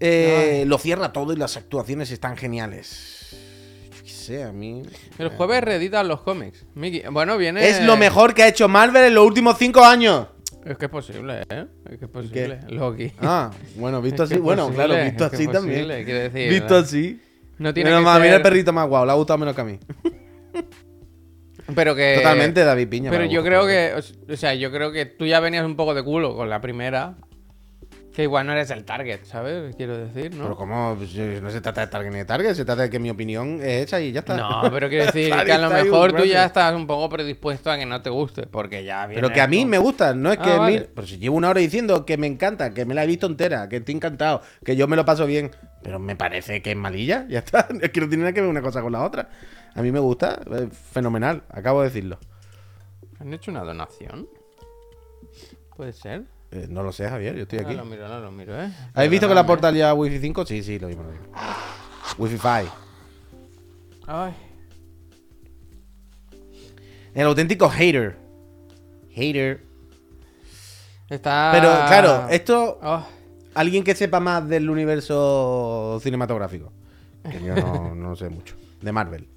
[0.00, 3.23] Eh, lo cierra todo y las actuaciones están geniales.
[4.26, 4.82] Qué sé, a mí.
[5.18, 6.64] El jueves reeditan los cómics.
[6.74, 7.68] Miki- Bueno, viene.
[7.68, 10.28] Es lo mejor que ha hecho Marvel en los últimos cinco años.
[10.64, 11.66] Es que es posible, ¿eh?
[11.90, 12.60] Es que es posible.
[12.68, 13.12] Loki.
[13.20, 15.50] Ah, bueno, visto Es que así, es bueno, posible, claro, visto es que así es
[15.52, 15.74] también.
[15.80, 16.80] posible, quiero decir, visto ¿no?
[16.80, 17.20] así.
[17.58, 19.54] No tiene Mira, que más, mira el ser- perrito más guau, le ha gustado menos
[19.54, 19.78] que a mí.
[21.74, 22.14] Pero que.
[22.16, 23.10] Totalmente David Piña.
[23.10, 23.92] Pero yo creo que.
[24.32, 27.16] O sea, yo creo que tú ya venías un poco de culo con la primera.
[28.14, 29.74] Que igual no eres el target, ¿sabes?
[29.74, 30.56] Quiero decir, Pero ¿no?
[30.56, 33.00] como pues, eh, no se trata de target ni de target, se trata de que
[33.00, 34.36] mi opinión es esa y ya está.
[34.36, 37.76] No, pero quiero decir que a lo mejor tú ya estás un poco predispuesto a
[37.76, 39.20] que no te guste, porque ya viene.
[39.20, 40.90] Pero que a mí con- me gusta, no es que Ah, a mí- vale.
[40.94, 43.68] Pero si llevo una hora diciendo que me encanta, que me la he visto entera,
[43.68, 45.50] que estoy encantado, que yo me lo paso bien,
[45.82, 47.66] pero me parece que es malilla, ya está.
[47.82, 49.28] Es que no tiene nada que ver una cosa con la otra.
[49.74, 52.18] A mí me gusta, es fenomenal, acabo de decirlo.
[53.18, 54.28] ¿Han hecho una donación?
[55.76, 56.22] ¿Puede ser?
[56.54, 57.76] Eh, no lo sé, Javier, yo estoy No aquí.
[57.76, 58.70] lo miro, no lo miro, ¿eh?
[58.94, 59.46] ¿Habéis visto que la Perdonadme.
[59.46, 60.46] portal ya Wi-Fi 5?
[60.46, 61.26] Sí, sí, lo mismo, lo mismo.
[62.18, 62.74] Wi-Fi 5.
[64.06, 64.32] Ay.
[67.14, 68.16] El auténtico hater.
[69.12, 69.62] Hater.
[71.08, 71.50] Está.
[71.52, 73.04] Pero claro, esto Oh,
[73.54, 76.72] alguien que sepa más del universo cinematográfico.
[77.30, 78.54] Que yo no, no sé mucho.
[78.80, 79.28] De Marvel.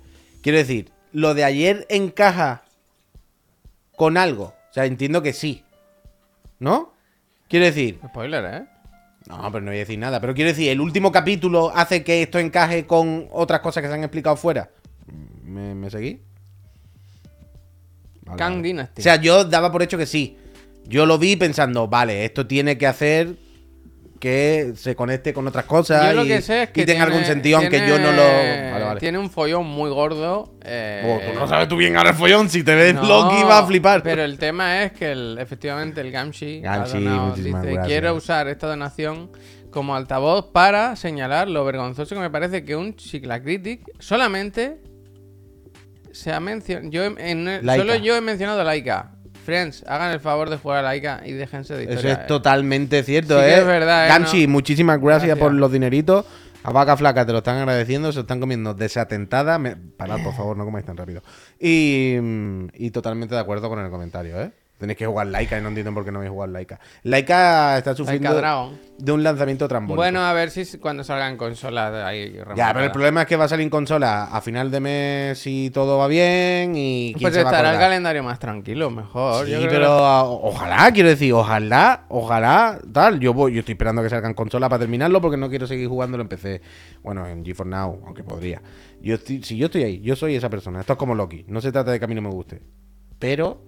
[0.42, 2.64] Quiero decir, lo de ayer encaja
[3.96, 4.54] con algo.
[4.70, 5.64] O sea, entiendo que sí.
[6.60, 6.94] ¿No?
[7.48, 8.66] Quiero decir, spoiler, ¿eh?
[9.28, 10.22] No, pero no voy a decir nada.
[10.22, 13.94] Pero quiero decir, ¿el último capítulo hace que esto encaje con otras cosas que se
[13.94, 14.70] han explicado fuera?
[15.44, 16.22] ¿Me, me seguí?
[18.22, 18.68] Vale, Kang vale.
[18.68, 19.02] Dynasty.
[19.02, 20.38] O sea, yo daba por hecho que sí.
[20.86, 23.36] Yo lo vi pensando, vale, esto tiene que hacer
[24.20, 27.06] que se conecte con otras cosas Yo lo y, que sé es que y tenga
[27.06, 28.22] tiene- algún sentido, aunque yo no lo...
[28.24, 29.00] tiene- Vale, vale.
[29.00, 30.54] Tiene un follón muy gordo.
[30.64, 33.44] eh, Oh, tú no sabes tú bien ahora el follón, si te ves no, Loki
[33.44, 34.02] va a flipar.
[34.04, 37.86] Pero el tema es que el- efectivamente el Gamshi, ha Gamshi, donado, dice, gracias.
[37.88, 39.32] quiero usar esta donación
[39.72, 44.78] como altavoz para señalar lo vergonzoso que me parece que un Critic solamente
[46.12, 46.90] se ha mencionado.
[46.90, 49.12] Yo en solo yo he mencionado Laika.
[49.48, 52.14] Friends, hagan el favor de jugar a Laika y déjense de Eso historia.
[52.16, 53.60] es totalmente cierto, Sí ¿eh?
[53.60, 54.10] es verdad, ¿eh?
[54.10, 54.52] Gamshi, No.
[54.52, 55.40] muchísimas gracias, Gracias.
[55.40, 56.26] por los dineritos.
[56.66, 59.58] A vaca flaca te lo están agradeciendo, se lo están comiendo desatentada.
[59.58, 59.78] Me...
[59.78, 61.22] Parad, por favor, no comáis tan rápido.
[61.62, 62.18] Y,
[62.74, 64.52] y totalmente de acuerdo con el comentario, ¿eh?
[64.78, 66.80] Tenéis que jugar Laika y no entiendo por qué no vais a jugar Laika.
[67.02, 69.96] Laika está sufriendo Laika de un lanzamiento trambólico.
[70.02, 73.46] Bueno, a ver si cuando salgan consolas ahí ya, pero el problema es que va
[73.46, 77.34] a salir en consola a final de mes si todo va bien y quién Pues
[77.34, 79.46] se va a estará el calendario más tranquilo, mejor.
[79.46, 83.20] Sí, Yo creo pero que- a- ojalá, quiero decir, ojalá, ojalá, tal.
[83.20, 86.22] Yo voy, yo estoy esperando que salgan consola para terminarlo porque no quiero seguir jugándolo
[86.22, 86.62] en PC.
[87.02, 88.62] Bueno, en GeForce Now, aunque podría.
[89.02, 90.82] Yo estoy, si yo estoy ahí, yo soy esa persona.
[90.82, 91.46] Esto es como Loki.
[91.48, 92.62] No se trata de que a mí no me guste.
[93.20, 93.62] Pero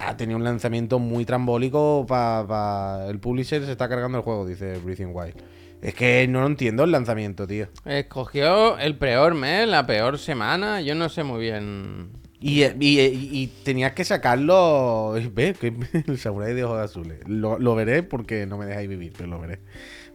[0.00, 4.78] ha tenido un lanzamiento muy trambólico para el publisher se está cargando el juego, dice
[4.78, 5.34] Breathing Wild.
[5.82, 7.68] Es que no lo entiendo el lanzamiento, tío.
[7.86, 10.80] Escogió el peor mes, la peor semana.
[10.82, 12.10] Yo no sé muy bien.
[12.38, 15.14] Y, y- y- y tenías que sacarlo.
[15.32, 15.72] Ve, que
[16.06, 17.20] el samurai de ojos azules.
[17.26, 19.60] Lo, lo veré porque no me dejáis vivir, pero lo veré.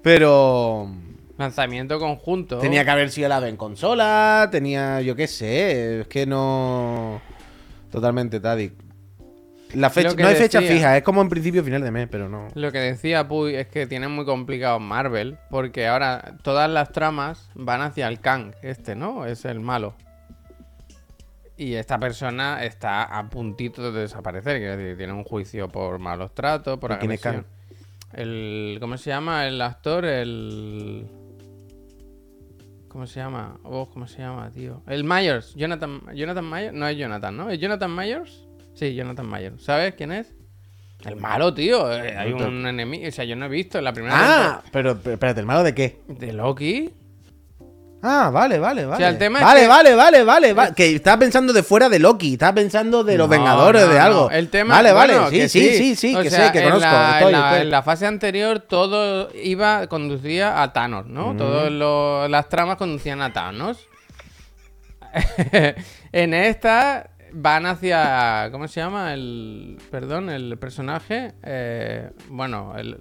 [0.04, 0.88] Pero.
[1.38, 2.60] Lanzamiento conjunto.
[2.60, 4.48] Tenía que haber sido la en consola.
[4.52, 5.02] Tenía.
[5.02, 6.02] Yo qué sé.
[6.02, 7.22] Es que no.
[7.92, 8.74] Totalmente, Tadic.
[9.76, 12.48] La fecha, no hay fecha fija, es como en principio final de mes, pero no.
[12.54, 15.38] Lo que decía Puy es que tienen muy complicado Marvel.
[15.50, 19.26] Porque ahora todas las tramas van hacia el Kang, este, ¿no?
[19.26, 19.96] Es el malo.
[21.58, 24.60] Y esta persona está a puntito de desaparecer.
[24.78, 27.46] Decir, tiene un juicio por malos tratos, por ¿Y quién es agresión.
[28.14, 28.78] El.
[28.80, 30.06] ¿Cómo se llama el actor?
[30.06, 31.08] El.
[32.90, 33.60] ¿Cómo se llama?
[33.64, 34.82] Oh, ¿Cómo se llama, tío?
[34.88, 35.54] El Myers.
[35.56, 36.74] Jonathan, Jonathan Myers.
[36.74, 37.50] No es Jonathan, ¿no?
[37.50, 38.45] ¿Es Jonathan Myers?
[38.76, 39.64] Sí, Jonathan Myers.
[39.64, 40.34] ¿Sabes quién es?
[41.06, 41.92] El malo, tío.
[41.94, 43.08] Eh, Hay un enemigo.
[43.08, 45.74] O sea, yo no he visto la primera Ah, pero, pero espérate, ¿el malo de
[45.76, 46.00] qué?
[46.08, 46.92] de Loki.
[48.08, 48.98] Ah, vale, vale, vale.
[48.98, 50.74] sea, el tema es vale, que- vale, vale, vale, vale.
[50.76, 54.00] Que estaba pensando de fuera de Loki, estaba pensando de los No, Vengadores, no, de
[54.00, 54.30] algo.
[54.30, 56.60] El tema Vale, bueno, vale, sí, que sí, sí, sí, O que sea, sé, que
[56.60, 56.92] en conozco.
[56.92, 57.62] la, estoy, en la- estoy.
[57.64, 61.36] en la fase anterior todo iba, conducía a Thanos, ¿no?
[61.36, 61.72] Todas
[62.30, 63.88] las tramas conducían a Thanos.
[66.12, 68.50] en esta van hacia.
[68.52, 69.14] ¿Cómo se llama?
[69.14, 69.78] El.
[69.92, 71.34] Perdón, el personaje.
[71.44, 72.98] eh, bueno, el,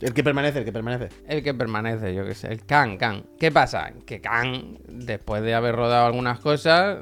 [0.00, 1.08] El que permanece, el que permanece.
[1.26, 3.22] el que permanece, yo qué sé, el Kang, Kang.
[3.40, 3.92] ¿Qué pasa?
[4.04, 6.98] Que Kang, después de haber rodado algunas cosas,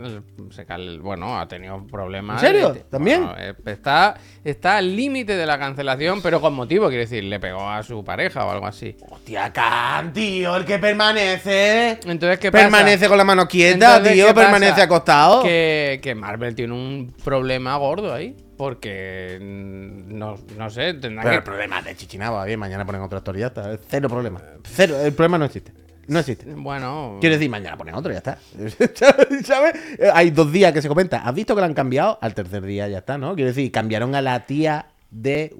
[0.51, 2.41] se cal- bueno, ha tenido problemas.
[2.43, 2.77] ¿En serio?
[2.91, 3.25] ¿También?
[3.27, 7.41] bueno, eh, está, está al límite de la cancelación, pero con motivo, quiere decir, le
[7.41, 8.97] pegó a su pareja o algo así.
[9.11, 11.99] Hostia, Khan, tío, el que permanece.
[12.07, 12.65] Entonces, ¿qué pasa?
[12.65, 15.43] Permanece con la mano quieta, Entonces, tío, permanece acostado.
[15.43, 18.37] Que, que Marvel tiene un problema gordo ahí.
[18.57, 21.37] Porque no, no sé, tendrá Pero que.
[21.39, 23.79] el problema de Chichinabo, bien, mañana ponen otro actor y ya está.
[23.89, 24.41] Cero problema.
[24.65, 25.73] Cero, el problema no existe.
[26.07, 26.53] No existe.
[26.55, 27.19] Bueno.
[27.21, 28.39] Quiero decir, mañana ponen otro y ya está.
[29.45, 29.75] ¿Sabes?
[30.13, 31.19] Hay dos días que se comenta.
[31.27, 32.19] ¿Has visto que lo han cambiado?
[32.21, 33.35] Al tercer día ya está, ¿no?
[33.35, 35.55] Quiero decir, cambiaron a la tía de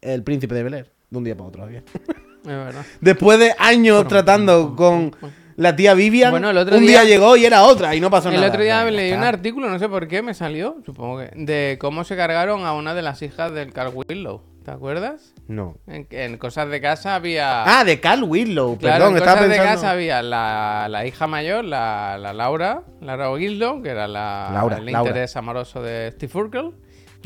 [0.00, 0.90] El Príncipe de Bel Air.
[1.10, 1.66] De un día para otro.
[1.66, 1.84] bien.
[1.94, 2.84] Es verdad.
[3.00, 5.12] Después de años tratando con
[5.56, 7.00] la tía Vivian, Bueno, el otro un día...
[7.02, 8.48] día- llegó y era otra y no pasó El nada.
[8.48, 12.04] otro día leí un artículo, no sé por qué me salió, supongo que, de cómo
[12.04, 14.42] se cargaron a una de las hijas del Carl Willow.
[14.64, 15.32] ¿Te acuerdas?
[15.46, 15.76] No.
[15.86, 17.62] En, en Cosas de Casa había.
[17.78, 19.70] Ah, de Carl Willow, claro, perdón, en estaba Cosas pensando.
[19.70, 24.50] de Casa había la, la hija mayor, la, la Laura, Laura Willow, que era la,
[24.52, 25.08] Laura, el Laura.
[25.10, 26.72] interés amoroso de Steve Urkel.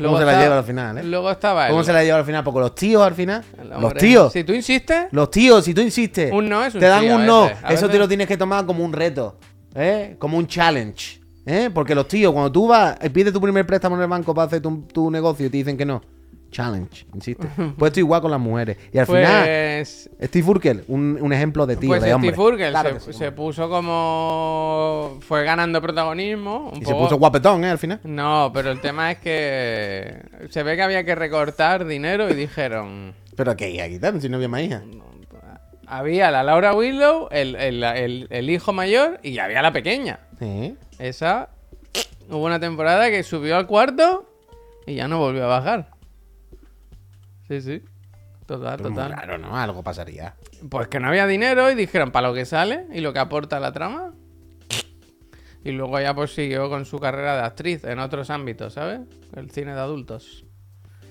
[0.03, 1.03] ¿Cómo se la lleva al final, eh?
[1.03, 2.43] Luego estaba ¿Cómo el- se la lleva al final?
[2.43, 3.43] Porque los tíos al final.
[3.61, 4.33] el Los tíos.
[4.33, 6.31] Si tú insistes, Los tíos, si tú insistes.
[6.31, 7.43] Un no es un Te dan sí a un no.
[7.43, 7.99] veces, a Eso te veces.
[7.99, 9.37] lo tienes que tomar como un reto.
[9.75, 10.15] ¿eh?
[10.19, 11.19] Como un challenge.
[11.45, 11.69] ¿eh?
[11.73, 14.47] Porque los tíos, cuando tú vas y pides tu primer préstamo en el banco para
[14.47, 16.01] hacer tu, tu negocio y te dicen que no.
[16.51, 17.47] Challenge, insiste.
[17.77, 18.77] Pues esto igual con las mujeres.
[18.91, 20.09] Y al final, pues.
[20.21, 22.39] Steve Urkel, un, un ejemplo de tío, Pues de Steve hombre.
[22.39, 25.17] Urkel Claro se, que sí, se puso como.
[25.21, 26.71] Fue ganando protagonismo.
[26.73, 27.69] Un Y se puso guapetón, ¿eh?
[27.69, 27.99] Al final.
[28.03, 33.13] No, pero el tema es que se ve que había que recortar dinero y dijeron,
[33.35, 34.81] Pero que aquí quitar si no había más hija.
[35.87, 40.19] había la Laura Willow, el, el- el- el hijo mayor y había la pequeña.
[40.39, 40.75] Sí.
[40.99, 41.49] Esa,
[42.29, 44.25] hubo una temporada que subió al cuarto
[44.85, 45.90] y ya no volvió a bajar.
[47.51, 47.83] Sí, sí.
[48.45, 49.11] Total, Pero muy total.
[49.11, 49.57] raro, ¿no?
[49.57, 50.35] Algo pasaría.
[50.69, 53.59] Pues que no había dinero y dijeron para lo que sale y lo que aporta
[53.59, 54.13] la trama.
[55.65, 59.01] Y luego ya pues siguió con su carrera de actriz en otros ámbitos, ¿sabes?
[59.35, 60.45] El cine de adultos.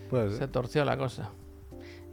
[0.09, 1.29] Pues Se torció la cosa.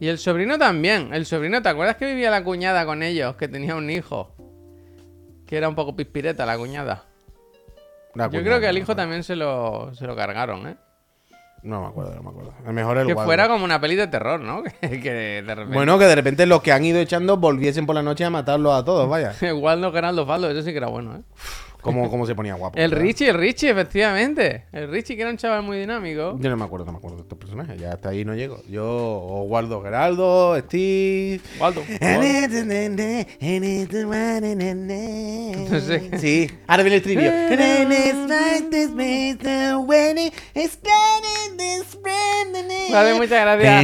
[0.02, 1.14] Y el sobrino también.
[1.14, 3.38] El sobrino, ¿te acuerdas que vivía la cuñada con ellos?
[3.38, 4.36] Que tenía un hijo.
[5.46, 7.06] Que era un poco pispireta la cuñada.
[8.14, 10.78] Yo creo que al hijo también se lo, se lo cargaron, ¿eh?
[11.68, 12.54] No me acuerdo, no me acuerdo.
[12.66, 14.64] Lo mejor el Que fuera como una peli de terror, ¿no?
[14.82, 15.74] Que, que de repente...
[15.74, 18.74] Bueno, que de repente los que han ido echando volviesen por la noche a matarlos
[18.74, 19.34] a todos, vaya.
[19.54, 21.22] Waldo Geraldo Faldo, eso sí que era bueno, ¿eh?
[21.88, 22.78] Cómo, cómo se ponía guapo.
[22.78, 23.04] El ¿verdad?
[23.06, 24.66] Richie, el Richie, efectivamente.
[24.74, 26.38] El Richie, que era un chaval muy dinámico.
[26.40, 27.80] Yo no me acuerdo, no me acuerdo de estos personajes.
[27.80, 28.62] Ya hasta ahí no llego.
[28.70, 31.40] Yo, Oswaldo Geraldo, Steve.
[31.60, 31.84] Waldo.
[35.70, 36.12] No sé.
[36.18, 37.32] Sí, ahora viene el estribillo.
[42.92, 43.82] Me hace mucha gracia.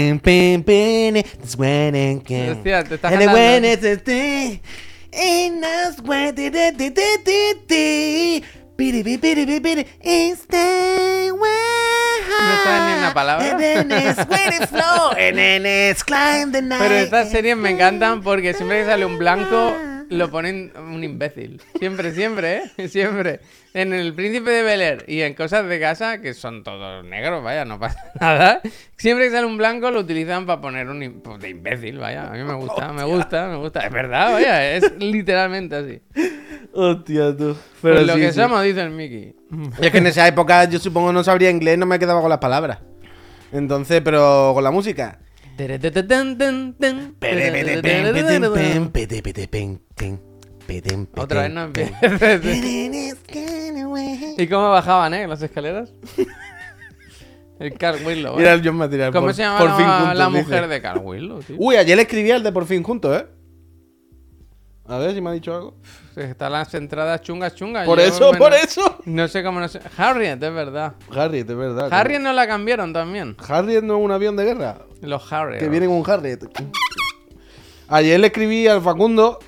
[2.52, 3.40] Hostia, te estás cantando.
[12.30, 13.46] No sabes ni una palabra.
[16.80, 19.76] Pero estas series me encantan porque siempre que sale un blanco
[20.18, 21.62] lo ponen un imbécil.
[21.80, 22.88] Siempre, siempre, ¿eh?
[22.88, 23.40] Siempre.
[23.74, 27.44] En El Príncipe de Bel Air y en Cosas de Casa, que son todos negros,
[27.44, 28.62] vaya, no pasa nada.
[28.98, 32.28] Siempre que sale un blanco lo utilizan para poner un im- pues, de imbécil, vaya.
[32.28, 33.80] A mí me gusta, me gusta, me gusta.
[33.82, 36.02] Es verdad, vaya, es literalmente así.
[36.74, 37.56] Hostia, tú.
[37.82, 39.36] Pues lo que somos, dice el Mickey.
[39.82, 42.40] Es que en esa época yo supongo no sabría inglés, no me quedaba con las
[42.40, 42.80] palabras.
[43.52, 45.20] Entonces, pero con la música.
[51.16, 52.00] Otra vez no empieza.
[54.38, 55.28] ¿Y cómo bajaban, eh?
[55.28, 55.94] Las escaleras.
[57.60, 58.36] El Carl Willow.
[58.36, 58.56] Mira ¿eh?
[58.56, 59.12] el John Material.
[59.12, 60.40] ¿Cómo por- se llama por la, fin juntos, la dice.
[60.42, 61.56] mujer de Carl Willow, tío?
[61.60, 63.26] Uy, ayer le escribí al de por fin juntos, ¿eh?
[64.86, 65.76] A ver si me ha dicho algo.
[66.16, 67.86] Están las entradas chungas chungas.
[67.86, 69.00] Por yo eso, por eso.
[69.06, 69.80] No sé cómo no sé.
[69.98, 70.96] Harriet, es verdad.
[71.10, 71.92] Harriet, es verdad.
[71.92, 73.36] Harriet no la cambiaron también.
[73.48, 74.80] Harriet no es un avión de guerra.
[75.02, 75.60] Los Harriet.
[75.60, 76.44] Que viene con un Harriet.
[77.88, 79.40] Ayer le escribí al Facundo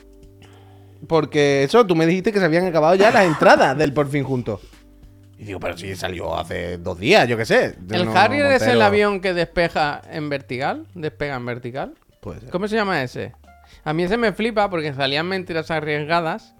[1.08, 4.24] porque eso, tú me dijiste que se habían acabado ya las entradas del por fin
[4.24, 4.62] juntos.
[5.38, 7.76] Y digo, pero si salió hace dos días, yo qué sé.
[7.86, 10.88] Yo ¿El no Harrier es el avión que despeja en vertical?
[10.94, 11.94] ¿Despega en vertical?
[12.22, 12.50] Puede ser.
[12.50, 13.34] ¿Cómo se llama ese?
[13.86, 16.56] A mí ese me flipa porque salían mentiras arriesgadas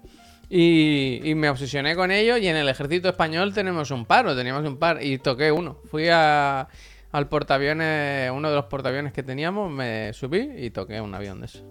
[0.48, 4.64] y, me obsesioné con ello y en el ejército español tenemos un par, o teníamos
[4.64, 5.78] un par y toqué uno.
[5.90, 6.68] Fui a-
[7.10, 11.46] al portaaviones, uno de los portaaviones que teníamos, me subí y toqué un avión de
[11.46, 11.64] eso.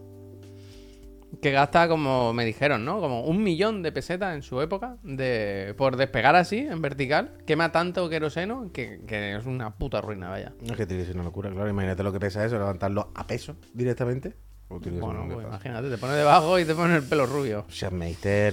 [1.41, 2.99] Que gasta como me dijeron, ¿no?
[2.99, 7.37] Como un millón de pesetas en su época de por despegar así, en vertical.
[7.45, 10.53] Quema tanto queroseno que, es una puta ruina, vaya.
[10.65, 11.69] Es que tiene que ser una locura, claro.
[11.69, 14.33] Imagínate lo que pesa eso, levantarlo a peso directamente.
[14.67, 17.65] Bueno, pues imagínate, te pone debajo y te pone el pelo rubio.
[17.69, 17.97] Sean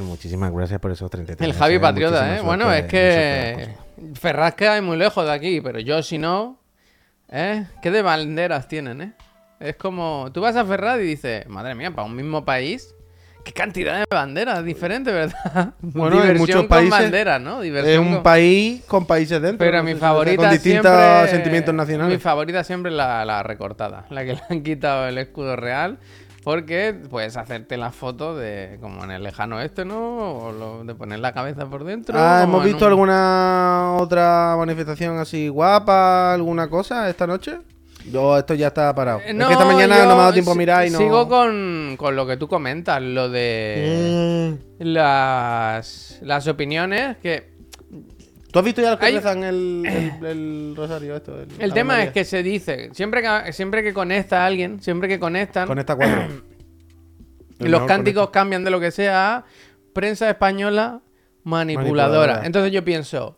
[0.03, 1.49] muchísimas gracias por esos 33.
[1.49, 2.41] El Javi Patriota, ¿eh?
[2.43, 3.75] Bueno, es que.
[4.15, 6.59] Ferrazca es muy lejos de aquí, pero yo si no,
[7.29, 7.67] ¿eh?
[7.83, 9.13] ¿Qué de banderas tienen, eh?
[9.61, 12.95] Es como, tú vas a Ferraz y dices, madre mía, para un mismo país,
[13.45, 15.75] qué cantidad de banderas diferentes, ¿verdad?
[15.81, 17.63] Bueno, Diversión muchos con países- banderas, ¿no?
[17.63, 19.59] Es un con- país con países dentro.
[19.59, 21.31] Pero no mi favorita Con distintos siempre...
[21.31, 22.15] sentimientos nacionales.
[22.17, 25.99] Mi favorita siempre es la, la recortada, la que le han quitado el escudo real.
[26.45, 30.39] Porque puedes hacerte la foto de, como en el lejano este, ¿no?
[30.39, 32.19] O lo- de poner la cabeza por dentro.
[32.19, 37.59] Ah, ¿Hemos en visto un- alguna otra manifestación así guapa, alguna cosa esta noche?
[38.11, 39.21] Yo esto ya está parado.
[39.21, 40.99] Eh, es que esta mañana no me ha dado tiempo a mirar y no.
[40.99, 44.85] Sigo con, con lo que tú comentas, lo de Mm.
[44.85, 47.53] las, las opiniones que...
[48.51, 51.39] ¿Tú has visto ya los que Hay- rezan el, el- el rosario esto?
[51.59, 52.05] El, tema María?
[52.07, 55.79] es que se dice, siempre que, siempre que conecta a alguien, siempre que conectan, Con
[55.79, 56.43] esta cuatro.
[57.61, 59.45] Los cánticos cambian de lo que sea a
[59.95, 61.01] prensa española
[61.45, 61.83] manipuladora.
[62.35, 62.47] Manipuladora.
[62.47, 63.37] Entonces yo pienso,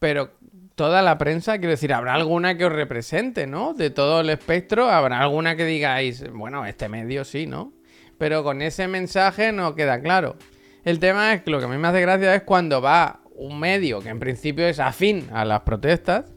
[0.00, 0.32] pero
[0.76, 3.74] toda la prensa, quiero decir, habrá alguna que os represente, ¿no?
[3.74, 7.72] De todo el espectro, habrá alguna que digáis, bueno, este medio sí, ¿no?
[8.18, 10.36] Pero con ese mensaje no queda claro.
[10.84, 13.58] El tema es que lo que a mí me hace gracia es cuando va un
[13.58, 16.32] medio que en principio es afín a las protestas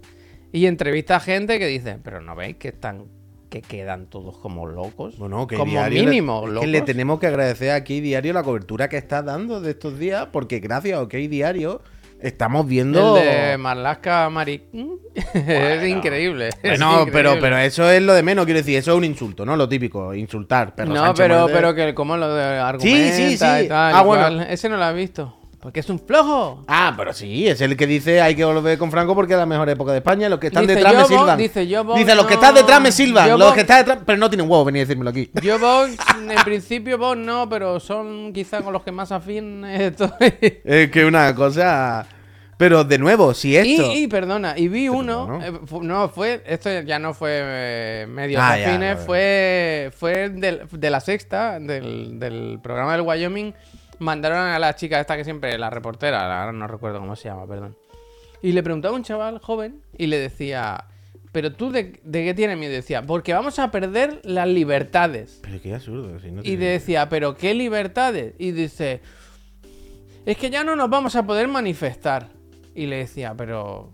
[0.52, 3.06] y entrevista a gente que dice, pero no veis que están
[3.50, 5.18] que quedan todos como locos.
[5.18, 6.62] Bueno, que como le- mínimo, es locos.
[6.62, 10.28] que le tenemos que agradecer aquí diario la cobertura que está dando de estos días,
[10.32, 11.82] porque gracias a OK Diario
[12.22, 13.18] estamos viendo.
[13.18, 14.64] El de Marlaska Mari.
[15.34, 16.50] es increíble.
[16.64, 19.56] Bueno, pero, pero eso es lo de menos, quiero decir, eso es un insulto, ¿no?
[19.56, 20.74] Lo típico, insultar.
[20.76, 23.34] Pero no, Sánchez pero, pero que como lo de argumenta sí, sí.
[23.34, 24.24] y tal, Ah, y bueno.
[24.24, 24.48] cual.
[24.50, 25.36] Ese no lo has visto.
[25.62, 26.64] Porque es un flojo.
[26.70, 29.46] Ah, pero sí, es el que dice hay que volver con Franco porque es la
[29.46, 30.30] mejor época de España.
[30.30, 31.38] Los que están Dice, detrás me silban.
[31.38, 33.28] dice, yo, Vox, Dice, los que están detrás me silban.
[33.28, 34.00] Yo, Los que están detrás.
[34.06, 35.30] Pero no tienen huevo venir a decírmelo aquí.
[35.44, 35.98] Yo Vox,
[36.30, 40.10] en principio Vox no, pero son quizá con los que más afín estoy.
[40.64, 42.06] Es que una cosa.
[42.58, 43.94] Pero de nuevo, si esto.
[43.94, 45.42] Y, y, perdona, y vi uno, ¿no?
[45.44, 48.96] eh, fu- no, fue, esto ya no fue eh, medios Ah, vale.
[48.98, 53.54] fue, fue del- de la sexta, del, del programa del Wyoming,
[54.00, 57.46] mandaron a la chica esta que siempre, la reportera, ahora no recuerdo cómo se llama,
[57.48, 57.78] perdón.
[58.42, 60.86] Y le preguntaba a un chaval joven y le decía,
[61.32, 62.72] pero tú de, de qué tienes miedo?
[62.72, 65.40] Y decía, porque vamos a perder las libertades.
[65.44, 66.20] Pero qué absurdo.
[66.20, 68.34] si no Y tiene- decía, ¿pero qué libertades?
[68.40, 69.02] Y dice,
[70.26, 72.30] es que ya no nos vamos a poder manifestar.
[72.76, 73.92] Y le decía, pero...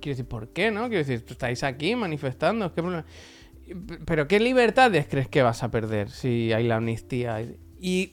[0.00, 0.82] Quiero decir, ¿por qué, no?
[0.88, 2.72] Quiero decir, estáis aquí manifestando.
[2.72, 3.04] ¿qué problema?
[4.06, 7.42] ¿Pero qué libertades crees que vas a perder si hay la amnistía?
[7.80, 8.12] Y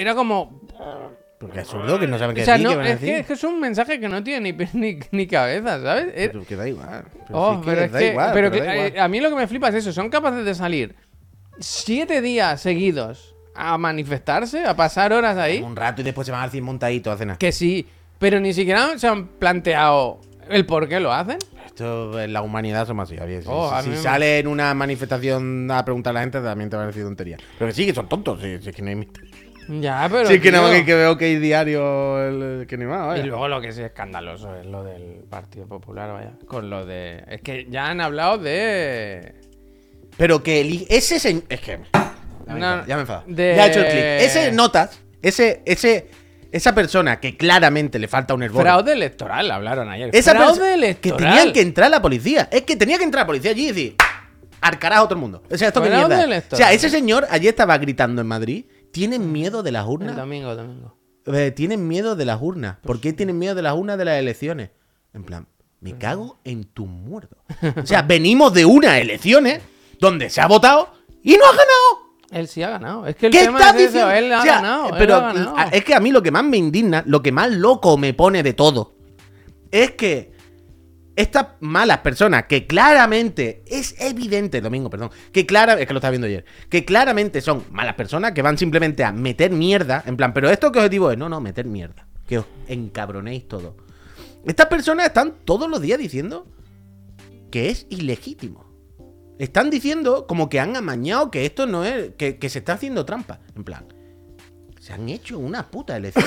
[0.00, 0.60] era como...
[1.38, 3.14] Porque es absurdo que no saben qué O sea, decir, no, a es, que, decir.
[3.20, 6.06] es que es un mensaje que no tiene ni, ni, ni cabeza, ¿sabes?
[6.14, 7.04] Es- Pero que da igual.
[7.28, 9.02] Pero Oh, sí pero es da que, igual, pero pero que, da eh, igual.
[9.04, 10.96] a mí lo que me flipa es eso, son capaces de salir
[11.60, 16.42] siete días seguidos a manifestarse, a pasar horas ahí, Un rato y después se van
[16.42, 17.38] al cine montadito a cenar.
[17.38, 17.86] que sí,
[18.18, 21.38] pero ni siquiera se han planteado el por qué lo hacen.
[21.66, 23.16] Esto en la humanidad somos así.
[23.16, 23.42] Javier.
[23.42, 26.68] Si, Oh, a si me- sale en una manifestación a preguntar a la gente, también
[26.70, 27.40] te van a decir tonterías.
[27.58, 28.40] Pero que sí, que son tontos.
[28.40, 29.30] Sí, es que no hay misterio.
[29.68, 30.26] Ya, pero.
[30.28, 33.06] Sí, es que nada más que, que veo que hay diario el, que ni más,
[33.06, 33.22] vaya.
[33.22, 36.32] Y luego lo que es escandaloso es lo del Partido Popular, vaya.
[36.46, 37.22] Con lo de.
[37.28, 39.34] Es que ya han hablado de.
[40.16, 41.44] Pero que eli- ese señor.
[41.48, 41.78] Es que.
[42.46, 43.24] Ya me, No, enfado, ya me he enfadado.
[43.28, 44.02] de- Ya he hecho el clic.
[44.02, 46.08] Ese notas, ese, ese,
[46.50, 48.62] esa persona que claramente le falta un hervor.
[48.62, 50.10] Fraude electoral, hablaron ayer.
[50.14, 51.18] Esa Fraude electoral.
[51.18, 52.48] Que tenían que entrar la policía.
[52.50, 53.96] Es que tenía que entrar la policía allí y decir.
[54.60, 55.42] Al carajo todo el mundo.
[55.48, 56.24] O sea, esto que mierda.
[56.24, 56.52] electoral.
[56.52, 58.64] O sea, ese señor ayer estaba gritando en Madrid.
[58.92, 60.16] ¿Tienen miedo de las El urnas?
[60.16, 60.96] domingo, domingo.
[61.26, 62.78] Eh, tienen miedo de las urnas.
[62.82, 64.70] ¿Por qué tienen miedo de las urnas de las elecciones?
[65.12, 65.46] En plan,
[65.80, 67.36] me cago en tu muerto.
[67.82, 69.62] O sea, venimos de unas elecciones
[70.00, 70.90] donde se ha votado
[71.22, 72.08] y no ha ganado.
[72.30, 73.06] Él sí ha ganado.
[73.06, 74.10] Es que el ¿Qué tema estás es eso, diciendo?
[74.14, 74.88] Él ha O sea, ganado.
[74.90, 75.56] él Pero ha ganado.
[75.56, 78.12] a- es que a mí lo que más me indigna, lo que más loco me
[78.14, 78.94] pone de todo,
[79.70, 80.32] es que
[81.18, 86.12] estas malas personas que claramente, es evidente, Domingo, perdón, que clara, es que lo estaba
[86.12, 90.32] viendo ayer, que claramente son malas personas que van simplemente a meter mierda, en plan,
[90.32, 93.76] pero esto qué objetivo es, no, no, meter mierda, que os encabronéis todo.
[94.46, 96.46] Estas personas están todos los días diciendo
[97.50, 98.68] que es ilegítimo.
[99.40, 102.12] Están diciendo como que han amañado que esto no es.
[102.16, 103.40] que, que se está haciendo trampa.
[103.56, 103.84] En plan.
[104.88, 106.24] Se han hecho una puta elección.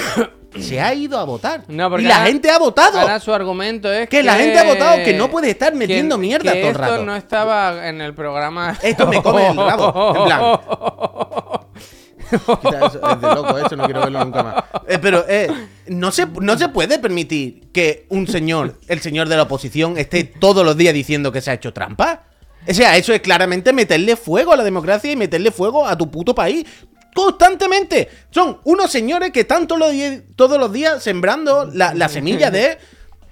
[0.59, 1.63] se ha ido a votar.
[1.67, 2.99] No, porque y la ahora- gente ha votado.
[2.99, 6.21] Ahora su argumento es Que la gente ha votado que no puede estar metiendo que-
[6.21, 7.03] mierda que todo el esto rato.
[7.03, 8.77] no estaba en el programa.
[8.83, 10.13] Esto me come el rabo.
[10.15, 10.59] En plan.
[12.31, 14.55] Eso, es de loco, eso no quiero verlo nunca más.
[14.87, 15.49] Eh, pero eh,
[15.87, 20.23] no, se, no se puede permitir que un señor, el señor de la oposición, esté
[20.23, 22.23] todos los días diciendo que se ha hecho trampa.
[22.69, 26.09] O sea, eso es claramente meterle fuego a la democracia y meterle fuego a tu
[26.11, 26.63] puto país.
[27.13, 28.09] Constantemente.
[28.29, 32.51] Son unos señores que están todos los días, todos los días sembrando la, la semilla
[32.51, 32.77] de.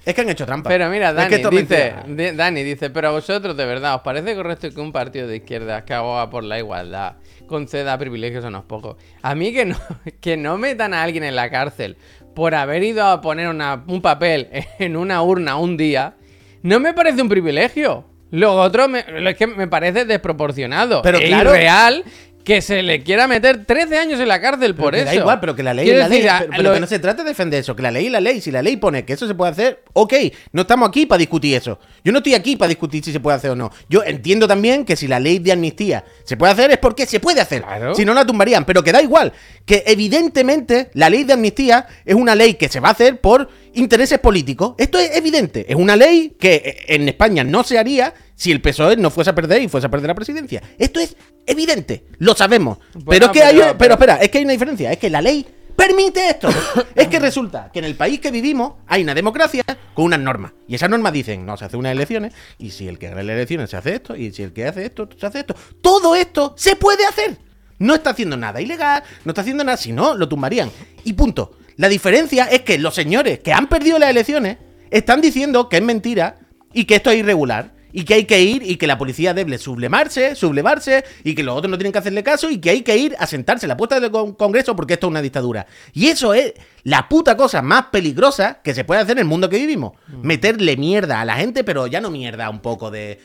[0.05, 0.69] Es que han hecho trampa.
[0.69, 4.01] Pero mira, Es Dani que dice, di- Dani dice, pero a vosotros de verdad, ¿os
[4.01, 8.47] parece correcto que un partido de izquierda que aboga por la igualdad conceda privilegios a
[8.47, 8.95] unos pocos?
[9.21, 9.75] A mí que no,
[10.21, 11.97] que no metan a alguien en la cárcel
[12.33, 14.47] por haber ido a poner una- un papel
[14.79, 16.15] en una urna un día,
[16.63, 18.05] no me parece un privilegio.
[18.31, 21.01] Lo otro me, lo es que me parece desproporcionado.
[21.01, 22.03] Pero e claro- irreal
[22.43, 25.05] que se le quiera meter 13 años en la cárcel por que eso.
[25.07, 26.27] Da igual, pero que la ley Quiero es la ley.
[26.27, 28.11] a- pero pero lo- que no se trata de defender eso, que la ley es
[28.11, 28.41] la ley.
[28.41, 30.13] Si la ley pone que eso se puede hacer, ok,
[30.53, 31.79] no estamos aquí para discutir eso.
[32.03, 33.71] Yo no estoy aquí para discutir si se puede hacer o no.
[33.87, 37.19] Yo entiendo también que si la ley de amnistía se puede hacer es porque se
[37.19, 37.61] puede hacer.
[37.61, 37.93] Claro.
[37.93, 39.31] Si no la tumbarían, pero que da igual.
[39.65, 43.49] Que evidentemente la ley de amnistía es una ley que se va a hacer por
[43.73, 44.73] intereses políticos.
[44.77, 45.65] Esto es evidente.
[45.69, 49.31] Es una ley que eh, en España no se haría si el PSOE no fuese
[49.31, 50.63] a perder y fuese a perder la presidencia.
[50.77, 52.05] Esto es evidente.
[52.19, 52.77] Lo sabemos.
[53.05, 53.55] pero es que pero- hay.
[53.57, 54.93] Pero, pero- espera, es que hay una diferencia.
[54.93, 56.47] Es que la ley permite esto.
[56.95, 59.61] es que resulta que en el país que vivimos hay una democracia
[59.93, 60.53] con unas normas.
[60.69, 62.33] Y esas normas dicen, no, se hace unas elecciones.
[62.57, 64.15] Y si el que gana las elecciones se hace esto.
[64.15, 65.53] Y si el que hace esto, se hace esto.
[65.81, 67.37] Todo esto se puede hacer.
[67.77, 70.71] No está haciendo nada ilegal, no está haciendo nada, si no, lo tumbarían.
[71.03, 71.57] Y punto.
[71.75, 74.57] La diferencia es que los señores que han perdido las elecciones
[74.91, 76.39] están diciendo que es mentira
[76.73, 77.77] y que esto es irregular.
[77.91, 81.57] Y que hay que ir y que la policía debe sublemarse, sublevarse y que los
[81.57, 83.77] otros no tienen que hacerle caso y que hay que ir a sentarse en la
[83.77, 85.65] puerta del con- Congreso porque esto es una dictadura.
[85.93, 89.49] Y eso es la puta cosa más peligrosa que se puede hacer en el mundo
[89.49, 89.93] que vivimos.
[90.21, 93.19] Meterle mierda a la gente, pero ya no mierda un poco de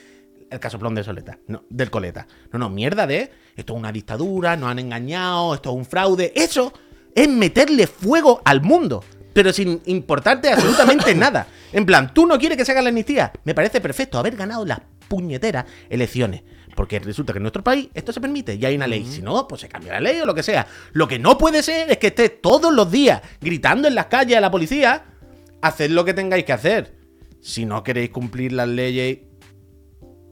[0.51, 2.27] el casoplón de Soleta, no, del Coleta.
[2.53, 6.33] No, no, mierda de esto es una dictadura, nos han engañado, esto es un fraude.
[6.37, 6.73] Eso
[7.15, 9.05] es meterle fuego al mundo.
[9.35, 11.47] Pero sin importarte absolutamente nada.
[11.73, 13.33] En plan, tú no quieres que se haga la amnistía.
[13.45, 16.43] Me parece perfecto haber ganado las puñeteras elecciones.
[16.75, 19.05] Porque resulta que en nuestro país esto se permite y hay una ley.
[19.05, 20.67] Si no, pues se cambia la ley o lo que sea.
[20.93, 24.37] Lo que no puede ser es que estés todos los días gritando en las calles
[24.37, 25.05] a la policía,
[25.63, 26.95] haced lo que tengáis que hacer.
[27.41, 29.19] Si no queréis cumplir las leyes...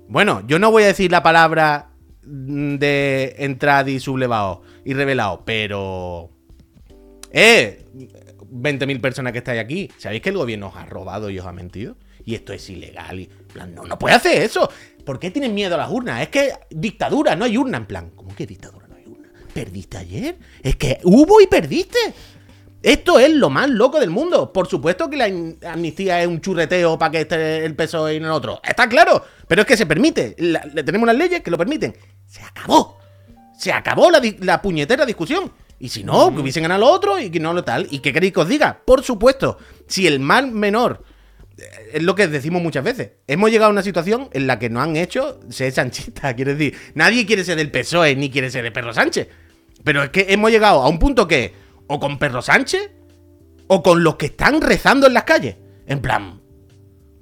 [0.08, 1.90] Bueno, yo no voy a decir la palabra
[2.24, 6.30] mm, de entrada y sublevado y revelado, pero...
[7.30, 7.86] Eh,
[8.52, 11.52] 20.000 personas que estáis aquí, ¿sabéis que el gobierno os ha robado y os ha
[11.52, 11.96] mentido?
[12.24, 13.20] Y esto es ilegal.
[13.20, 14.70] Y, plan, no, no puede hacer eso.
[15.04, 16.22] ¿Por qué tienen miedo a las urnas?
[16.22, 17.78] Es que dictadura, no hay urna.
[17.78, 19.28] En plan, ¿cómo que dictadura no hay urna?
[19.52, 20.38] ¿Perdiste ayer?
[20.62, 21.98] Es que hubo y perdiste.
[22.82, 24.52] Esto es lo más loco del mundo.
[24.52, 28.26] Por supuesto que la amnistía es un churreteo para que esté el PSOE y no
[28.26, 28.60] el otro.
[28.62, 29.24] Está claro.
[29.46, 30.32] Pero es que se permite.
[30.32, 31.96] Tenemos unas leyes que lo permiten.
[32.26, 32.98] Se acabó.
[33.56, 35.52] Se acabó la puñetera discusión.
[35.82, 37.88] Y si no, que hubiesen ganado los otros y que no lo tal.
[37.90, 38.82] ¿Y qué queréis que os diga?
[38.84, 39.58] Por supuesto,
[39.88, 41.02] si el mal menor
[41.58, 41.64] eh,
[41.94, 43.10] es lo que decimos muchas veces.
[43.26, 46.34] Hemos llegado a una situación en la que nos han hecho ser sanchistas.
[46.36, 49.26] Quiero decir, nadie quiere ser del PSOE ni quiere ser de Perro Sánchez.
[49.82, 51.52] Pero es que hemos llegado a un punto que,
[51.88, 52.92] o con Perro Sánchez,
[53.66, 55.56] o con los que están rezando en las calles.
[55.88, 56.41] En plan,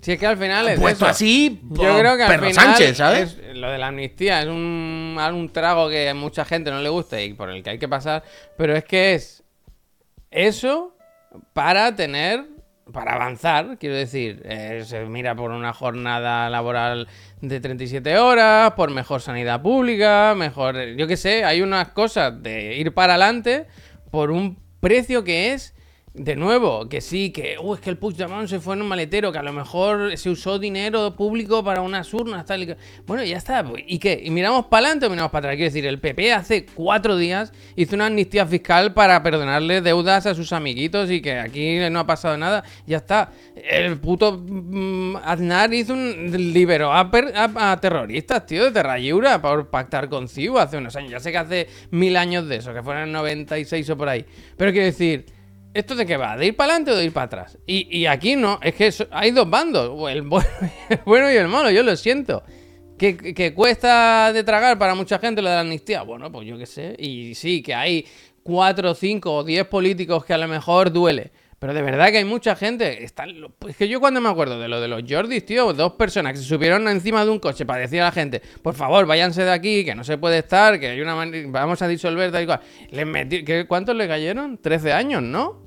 [0.03, 1.11] Si es que al final es puesto eso.
[1.11, 3.37] así, Yo creo que al final Sánchez, ¿sabes?
[3.39, 6.89] es- lo de la amnistía es un, un trago que a mucha gente no le
[6.89, 8.23] gusta y por el que hay que pasar,
[8.57, 9.43] pero es que es
[10.31, 10.97] eso
[11.53, 12.45] para tener,
[12.93, 17.07] para avanzar, quiero decir, eh, se mira por una jornada laboral
[17.41, 22.77] de 37 horas, por mejor sanidad pública, mejor, yo qué sé, hay unas cosas de
[22.77, 23.67] ir para adelante
[24.11, 25.75] por un precio que es
[26.13, 29.31] de nuevo, que sí, que uh, es que el Puigdemont se fue en un maletero,
[29.31, 32.77] que a lo mejor se usó dinero público para unas urnas, tal y que...
[33.07, 33.63] Bueno, ya está.
[33.63, 34.21] pues, ¿Y qué?
[34.25, 35.57] ¿Y miramos para adelante o miramos para atrás?
[35.57, 40.35] Quiero decir, el PP hace cuatro días hizo una amnistía fiscal para perdonarle deudas a
[40.35, 42.65] sus amiguitos y que aquí no ha pasado nada.
[42.89, 43.31] Ya está.
[43.55, 46.33] El puto mm, Aznar hizo un...
[46.53, 51.13] liberó a, per- a- terroristas, tío, de Terrayura por pactar con CIU hace unos años.
[51.13, 54.25] Ya sé que hace mil años de eso, que fueron en 96 o por ahí.
[54.57, 55.25] Pero quiero decir...
[55.73, 56.37] ¿Esto de qué va?
[56.37, 57.59] ¿De ir para adelante o de ir para atrás?
[57.67, 61.83] Y, y aquí no, es que hay dos bandos, el bueno, y el malo, yo
[61.83, 62.43] lo siento.
[62.99, 66.03] Que, que cuesta de tragar para mucha gente lo de la amnistía.
[66.03, 66.95] Bueno, pues yo qué sé.
[66.99, 68.05] Y sí, que hay
[68.43, 71.31] cuatro, cinco o diez políticos que a lo mejor duele.
[71.61, 73.05] Pero de verdad que hay mucha gente.
[73.05, 73.31] Están,
[73.69, 76.39] es que yo cuando me acuerdo de lo de los Jordis, tío, dos personas que
[76.39, 79.53] se subieron encima de un coche para decir a la gente, por favor, váyanse de
[79.53, 81.15] aquí, que no se puede estar, que hay una
[81.49, 82.61] vamos a disolver tal y cual.
[82.91, 84.57] Les metí, ¿qué- ¿Cuántos le cayeron?
[84.57, 85.63] 13 años, ¿no?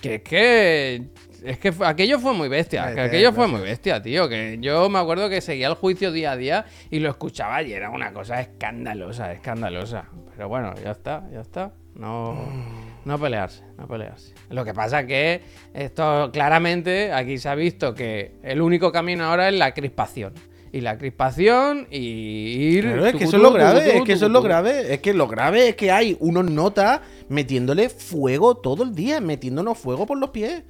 [0.00, 1.02] Que es que.
[1.44, 2.94] Es que aquello fue muy bestia.
[2.94, 4.28] Que aquello fue muy bestia, tío.
[4.28, 7.72] Que yo me acuerdo que seguía el juicio día a día y lo escuchaba y
[7.72, 10.04] era una cosa escandalosa, escandalosa.
[10.36, 11.72] Pero bueno, ya está, ya está.
[11.96, 12.38] No,
[13.04, 14.34] no pelearse, no pelearse.
[14.50, 15.42] Lo que pasa que
[15.74, 20.34] esto claramente aquí se ha visto que el único camino ahora es la crispación.
[20.74, 22.84] Y la crispación y ir.
[22.84, 25.12] Claro, es que eso es lo grave, es que eso es lo grave, es que
[25.12, 30.16] lo grave es que hay unos notas metiéndole fuego todo el día, metiéndonos fuego por
[30.16, 30.62] los pies.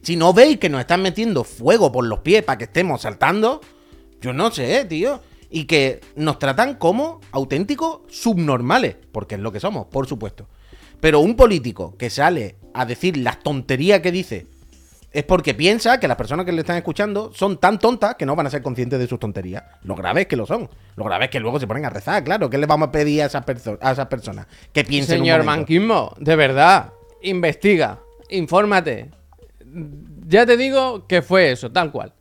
[0.00, 3.60] Si no veis que nos están metiendo fuego por los pies para que estemos saltando,
[4.20, 5.20] yo no sé, tío.
[5.50, 10.46] Y que nos tratan como auténticos subnormales, porque es lo que somos, por supuesto.
[11.00, 14.46] Pero un político que sale a decir las tonterías que dice
[15.10, 18.36] es porque piensa que las personas que le están escuchando son tan tontas que no
[18.36, 19.62] van a ser conscientes de sus tonterías.
[19.82, 20.68] Lo grave es que lo son.
[20.96, 22.50] Lo grave es que luego se ponen a rezar, claro.
[22.50, 24.46] ¿Qué le vamos a pedir a esas, perso- a esas personas?
[24.72, 25.60] Que piensen un Señor momento.
[25.60, 26.92] Manquismo, de verdad,
[27.22, 29.10] investiga, infórmate.
[30.26, 32.12] Ya te digo que fue eso, tal cual.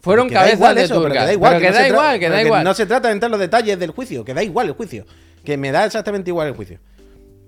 [0.00, 1.22] Fueron Que da cabezas igual de eso, pero turcas.
[1.22, 1.52] que da igual.
[1.52, 2.64] Pero que no da se tra- igual, que da igual.
[2.64, 5.06] No se trata de entrar en los detalles del juicio, que da igual el juicio.
[5.44, 6.78] Que me da exactamente igual el juicio.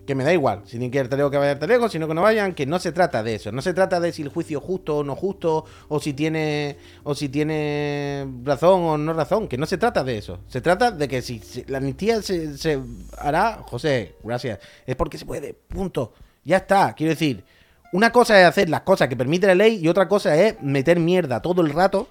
[0.06, 0.62] Que me da igual.
[0.66, 2.92] Si ni quiere telego que vaya al telego, sino que no vayan, que no se
[2.92, 3.50] trata de eso.
[3.52, 6.76] No se trata de si el juicio es justo o no justo, o si tiene,
[7.02, 9.48] o si tiene razón o no razón.
[9.48, 10.38] Que no se trata de eso.
[10.48, 12.80] Se trata de que si, si la amnistía se
[13.18, 15.54] hará, José, gracias, es porque se puede.
[15.54, 16.12] Punto.
[16.44, 16.94] Ya está.
[16.94, 17.44] Quiero decir,
[17.92, 21.00] una cosa es hacer las cosas que permite la ley y otra cosa es meter
[21.00, 22.08] mierda todo el rato.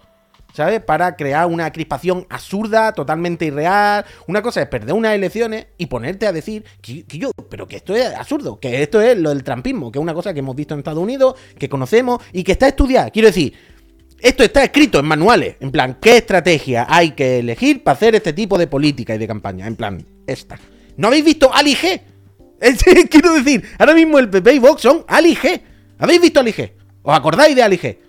[0.55, 0.81] ¿Sabes?
[0.81, 4.05] Para crear una crispación absurda, totalmente irreal.
[4.25, 7.93] Una cosa es perder unas elecciones y ponerte a decir que, yo, pero que esto
[7.93, 10.73] es absurdo, que esto es lo del trampismo, que es una cosa que hemos visto
[10.73, 13.11] en Estados Unidos, que conocemos y que está estudiada.
[13.11, 13.53] Quiero decir,
[14.19, 18.31] esto está escrito en manuales, en plan, ¿qué estrategia hay que elegir para hacer este
[18.31, 19.67] tipo de política y de campaña?
[19.67, 20.57] En plan, esta.
[20.95, 22.01] ¿No habéis visto Ali G?
[23.09, 25.61] Quiero decir, ahora mismo el PP y Vox son Ali G.
[25.99, 26.71] ¿Habéis visto Ali G?
[27.01, 28.04] ¿Os acordáis de Ali G?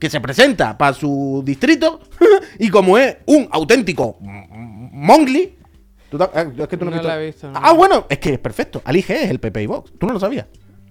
[0.00, 2.00] Que se presenta para su distrito
[2.58, 5.56] y como es un auténtico mongli.
[6.10, 7.58] ¿tú te- ah, es que tú no, No la he visto, no.
[7.62, 8.82] Ah, bueno, es que es perfecto.
[8.84, 9.92] Ali G es el PP y Vox.
[9.98, 10.46] Tú no lo sabías.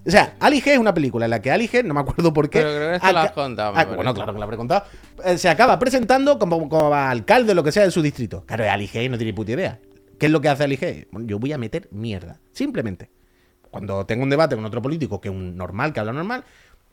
[0.06, 2.32] O sea, Ali G es una película en la que Ali G, no me acuerdo
[2.34, 2.60] por qué.
[2.60, 4.84] Pero creo que esto lo aca- has contado, Ah, bueno, claro que lo habré contado.
[5.26, 8.46] Eh, se acaba presentando como, como alcalde o lo que sea de su distrito.
[8.46, 9.80] Claro, Ali G no tiene puta idea.
[10.18, 11.08] ¿Qué es lo que hace Ali G?
[11.12, 12.40] Bueno, yo voy a meter mierda.
[12.54, 13.10] Simplemente.
[13.70, 16.44] Cuando tengo un debate con otro político que es un normal, que habla normal,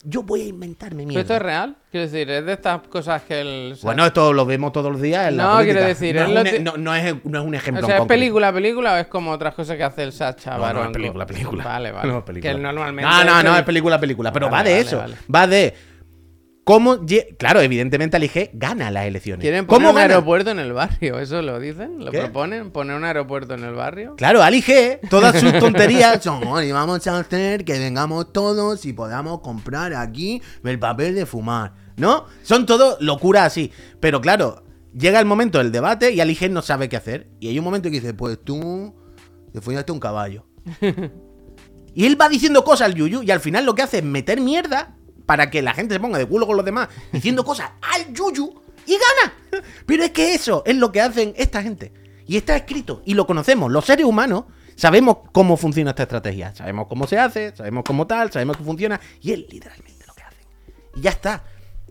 [0.03, 1.21] yo voy a inventarme ¿Pero mierda.
[1.21, 1.75] esto es real?
[1.91, 3.77] Quiero decir, es de estas cosas que el...
[3.81, 5.73] Bueno, esto lo vemos todos los días en la No, política.
[5.73, 7.55] quiero decir, no, es es lo un, e- ti- no- no es, no es un
[7.55, 8.19] ejemplo O sea, ¿es concreto.
[8.19, 11.25] película, película o es como otras cosas que hace el Sacha No, no, es película,
[11.25, 11.63] película.
[11.63, 12.07] Vale, vale.
[12.11, 12.53] No, es película.
[12.53, 13.11] Que normalmente...
[13.11, 14.31] No, no, no, es película, película.
[14.31, 14.97] Pero Vale, va de vale, eso.
[14.97, 15.15] vale.
[15.33, 15.73] Va de
[16.67, 16.97] cómo.
[17.39, 19.41] Claro, evidentemente Ali G gana las elecciones.
[19.41, 20.13] Quieren poner ¿Cómo un gana?
[20.15, 22.03] aeropuerto en el barrio, ¿eso lo dicen?
[22.03, 22.19] ¿Lo ¿Qué?
[22.19, 22.71] proponen?
[22.71, 24.17] ¿Poner un aeropuerto en el barrio?
[24.17, 28.91] Claro, Ali G, todas sus tonterías son, "Oye, vamos a hacer que vengamos todos y
[28.91, 31.73] podamos comprar aquí el papel de fumar.
[31.95, 32.25] ¿No?
[32.43, 33.71] Son todo locuras así.
[33.99, 34.63] Pero claro,
[34.93, 37.29] llega el momento del debate y Ali G no sabe qué hacer.
[37.39, 38.93] Y hay un momento que dice, pues tú
[39.53, 40.45] te follaste un caballo.
[41.95, 44.41] y él va diciendo cosas al Yuyu y al final lo que hace es meter
[44.41, 44.96] mierda
[45.27, 48.61] para que la gente se ponga de culo con los demás diciendo cosas al Yuyu
[48.87, 49.63] y gana.
[49.85, 51.93] Pero es que eso es lo que hacen esta gente.
[52.25, 53.71] Y está escrito y lo conocemos.
[53.71, 56.55] Los seres humanos sabemos cómo funciona esta estrategia.
[56.55, 58.99] Sabemos cómo se hace, sabemos cómo tal, sabemos que funciona.
[59.21, 60.45] Y es literalmente lo que hacen.
[60.95, 61.43] Y ya está.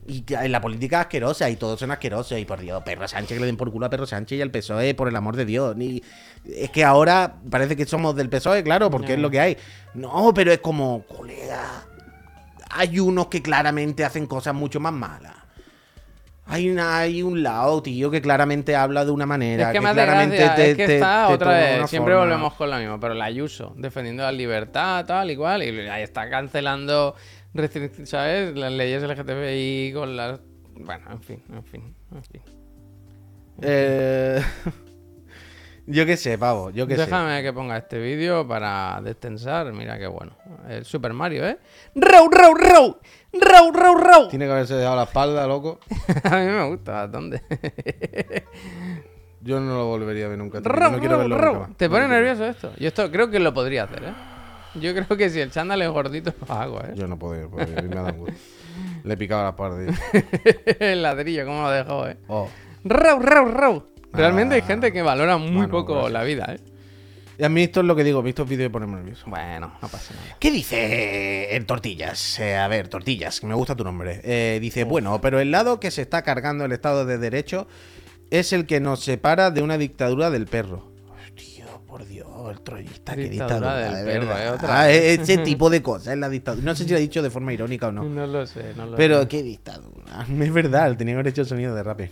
[0.09, 2.39] Y la política es asquerosa y todos son asquerosos.
[2.39, 4.51] Y por Dios, Perro Sánchez que le den por culo a Perro Sánchez y al
[4.51, 5.76] PSOE, por el amor de Dios.
[5.76, 6.03] Ni...
[6.45, 9.57] Es que ahora parece que somos del PSOE, claro, porque es lo que hay.
[9.95, 11.87] No, pero es como, colega.
[12.71, 15.35] Hay unos que claramente hacen cosas mucho más malas.
[16.49, 19.69] Hay, una, hay un lado, tío, que claramente habla de una manera.
[19.69, 22.14] Es que, más de claramente gracia, te- es que te- está te otra vez, siempre
[22.14, 22.27] forma.
[22.29, 26.05] volvemos con lo mismo, pero la Ayuso, defendiendo la libertad, tal y cual, y ahí
[26.05, 27.17] está cancelando,
[28.05, 28.55] ¿sabes?
[28.57, 30.39] Las leyes LGTBI con las...
[30.79, 32.43] Bueno, en fin, en fin, en fin.
[33.62, 34.41] Eh,
[35.87, 37.03] yo qué sé, pavo, yo qué sé.
[37.03, 40.32] Déjame que ponga este vídeo para destensar, mira qué bueno.
[40.68, 41.59] El Super Mario, ¿eh?
[41.95, 42.99] ¡Row, row, row!
[43.32, 44.28] ¡Row, row, row!
[44.28, 45.78] Tiene que haberse dejado la espalda, loco.
[46.24, 47.43] A mí me gusta bastante.
[49.41, 50.59] Yo no lo volvería a ver nunca.
[50.61, 51.55] Row, no quiero row, verlo row.
[51.55, 51.76] nunca más.
[51.76, 52.72] ¿Te pone nervioso esto?
[52.78, 54.12] Yo esto creo que lo podría hacer, ¿eh?
[54.80, 56.93] Yo creo que si el chándal es gordito lo hago, ¿eh?
[56.97, 58.34] Yo no puedo, porque a mí me da gusto.
[59.05, 59.95] Le he picado la espalda.
[60.80, 62.16] el ladrillo, cómo lo dejó, ¿eh?
[62.26, 62.49] Oh.
[62.84, 63.95] Rau, rau, rau.
[64.17, 66.12] Realmente hay gente que valora muy Bueno, poco gracias.
[66.12, 66.61] la vida, ¿eh?
[67.39, 69.25] Y a mí esto es lo que digo, mí estos vídeos me ponen nervioso.
[69.27, 70.37] Bueno, no pasa nada.
[70.39, 72.39] ¿Qué dice en Tortillas?
[72.41, 74.21] Eh, a ver, Tortillas, que me gusta tu nombre.
[74.25, 77.67] Eh, dice, bueno, pero el lado que se está cargando el Estado de Derecho
[78.31, 80.91] es el que nos separa de una dictadura del perro.
[81.35, 84.47] Tío, por Dios, el trollista, qué Dictadura del de perro, verdad.
[84.47, 85.21] eh, otra Ah, vez.
[85.21, 86.64] ese tipo de cosas es la dictadura.
[86.64, 88.03] No sé si lo ha dicho de forma irónica o no.
[88.05, 89.29] No lo sé, no lo Pero sé.
[89.29, 90.25] qué dictadura.
[90.41, 92.11] Es verdad, tenía que haber hecho el sonido de rape.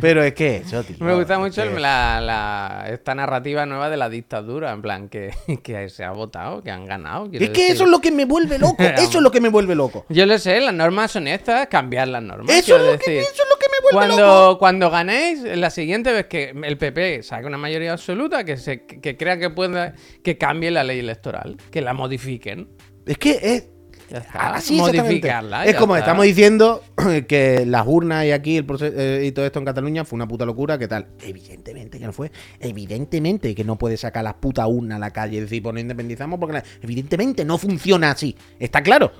[0.00, 0.96] Pero es que eso, tío.
[1.00, 5.30] Me gusta mucho que- la, la- esta narrativa nueva de la dictadura, en plan, que,
[5.62, 7.26] que se ha votado, que han ganado.
[7.26, 7.64] Es que decir.
[7.74, 8.76] eso es lo que me vuelve loco.
[8.82, 10.06] Eso es lo que me vuelve loco.
[10.08, 12.54] Yo lo sé, las normas son estas, cambiar las normas.
[12.54, 13.16] Eso es lo que, decir.
[13.18, 14.22] eso es lo que me vuelve loco.
[14.22, 18.84] Cuando, cuando ganéis, la siguiente vez que el PP saque una mayoría absoluta, que se
[18.86, 22.68] que crea que pueda que cambie la ley electoral, que la modifiquen.
[23.06, 23.68] Es que es.
[24.12, 24.54] Ya está.
[24.54, 25.02] Así exactamente.
[25.02, 25.64] Modificarla.
[25.64, 26.04] Es ya como está.
[26.06, 26.82] estamos diciendo
[27.28, 30.28] que las urnas y aquí el proceso eh, y todo esto en Cataluña fue una
[30.28, 31.06] puta locura, ¿qué tal?
[31.22, 32.30] Evidentemente que no fue.
[32.60, 35.80] Evidentemente que no puede sacar las putas urnas a la calle y decir, pues nos
[35.82, 38.36] independizamos porque la- evidentemente no funciona así.
[38.58, 39.12] Está claro.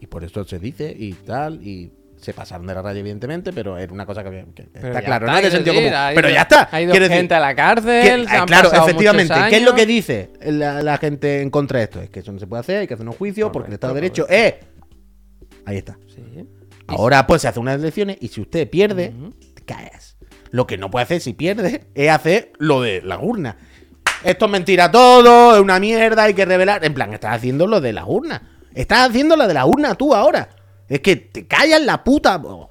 [0.00, 1.90] Y por eso se dice y tal y
[2.24, 5.00] se pasaron de la raya evidentemente, pero era una cosa que, había- que está ya
[5.02, 6.12] claro, está, no de sentido decir, común.
[6.14, 6.68] Pero ya está.
[6.72, 9.34] Ha ido decir, gente a la que- cárcel, se ah, han claro, pasado efectivamente.
[9.50, 12.00] ¿Qué es lo que dice la, la gente en contra de esto?
[12.00, 13.94] Es que eso no se puede hacer, hay que hacer unos juicios porque el Estado
[13.94, 14.54] de Derecho es.
[15.66, 15.98] Ahí está.
[16.08, 16.22] Sí.
[16.86, 19.12] Ahora pues se hace unas elecciones y si usted pierde,
[19.54, 20.16] te caes.
[20.50, 23.56] Lo que no puede hacer si pierde es hacer lo de la urna.
[24.22, 26.84] Esto es mentira todo, es una mierda, hay que revelar.
[26.84, 28.50] En plan, estás haciendo lo de la urna.
[28.74, 30.48] Estás haciendo lo de la urna tú ahora.
[30.88, 32.36] Es que te callas la puta.
[32.36, 32.68] Oh,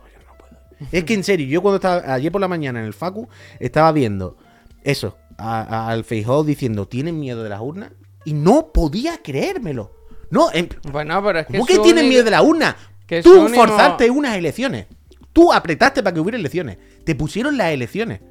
[0.80, 0.88] no.
[0.92, 3.28] Es que en serio, yo cuando estaba ayer por la mañana en el Facu,
[3.60, 4.38] estaba viendo
[4.84, 7.92] eso, a- a- al Feijóo diciendo, ¿tienen miedo de las urnas?
[8.26, 9.92] Y no podía creérmelo.
[10.30, 11.54] No, en- Bueno, pero es que.
[11.54, 12.76] ¿Cómo que tienen miedo de la urna?
[13.06, 14.88] que Tú único- forzaste unas elecciones.
[15.34, 16.78] Tú apretaste para que hubiera elecciones.
[17.06, 18.22] Te pusieron las elecciones.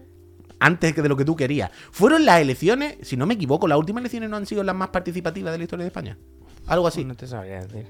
[0.61, 1.71] Antes de lo que tú querías.
[1.91, 4.89] Fueron las elecciones, si no me equivoco, las últimas elecciones no han sido las más
[4.91, 6.17] participativas de la historia de España.
[6.67, 7.05] Algo así.
[7.05, 7.87] No te sabría decir.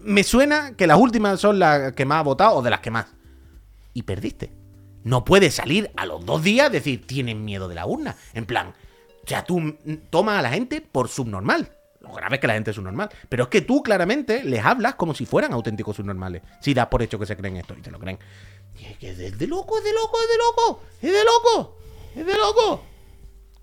[0.00, 2.90] Me suena que las últimas son las que más ha votado o de las que
[2.90, 3.06] más.
[3.92, 4.52] Y perdiste.
[5.04, 8.16] No puedes salir a los dos días decir, tienen miedo de la urna.
[8.34, 8.74] En plan,
[9.24, 9.76] o sea, tú
[10.10, 11.72] tomas a la gente por subnormal.
[12.00, 13.10] Lo grave es que la gente es subnormal.
[13.28, 16.42] Pero es que tú claramente les hablas como si fueran auténticos subnormales.
[16.60, 18.18] Si das por hecho que se creen esto y te lo creen.
[18.78, 20.82] Y es que es de loco, es de loco, es de loco.
[21.02, 21.76] Es de loco.
[22.14, 22.95] Es de loco.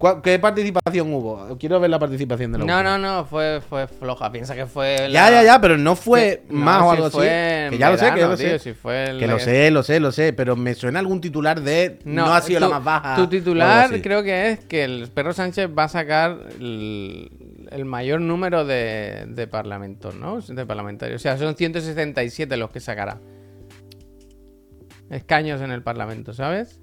[0.04, 1.58] ¿Cuál- ¿Qué participación hubo?
[1.58, 4.30] Quiero ver la participación de los No, no, no, fue, fue floja.
[4.34, 4.98] Piensa que fue.
[5.10, 7.20] Ya, la- ya, ya, pero no fue más no, o algo así.
[7.20, 8.60] Que ya lo sé, que ya lo sé.
[8.60, 11.62] si fue el- Que lo sé, lo sé, lo sé, pero me suena algún titular
[11.62, 13.16] de no, ha sido tu- la más baja.
[13.16, 17.32] Tu titular creo que es que el perro Sánchez va a sacar el,
[17.72, 20.42] el mayor número de, de parlamentos, ¿no?
[20.42, 21.22] De parlamentarios.
[21.22, 23.22] O sea, son 167 los que sacará.
[25.10, 26.82] Escaños en el parlamento, ¿sabes?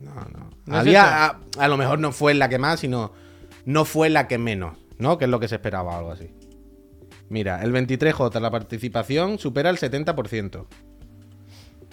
[0.00, 0.50] No, no.
[0.66, 3.12] ¿No es Había, a, a lo mejor no fue la que más, sino
[3.64, 5.18] no fue la que menos, ¿no?
[5.18, 6.30] Que es lo que se esperaba, algo así.
[7.28, 10.66] Mira, el 23J, la participación supera el 70%.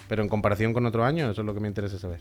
[0.08, 2.20] Pero en comparación con otro año, eso es lo que me interesa saber.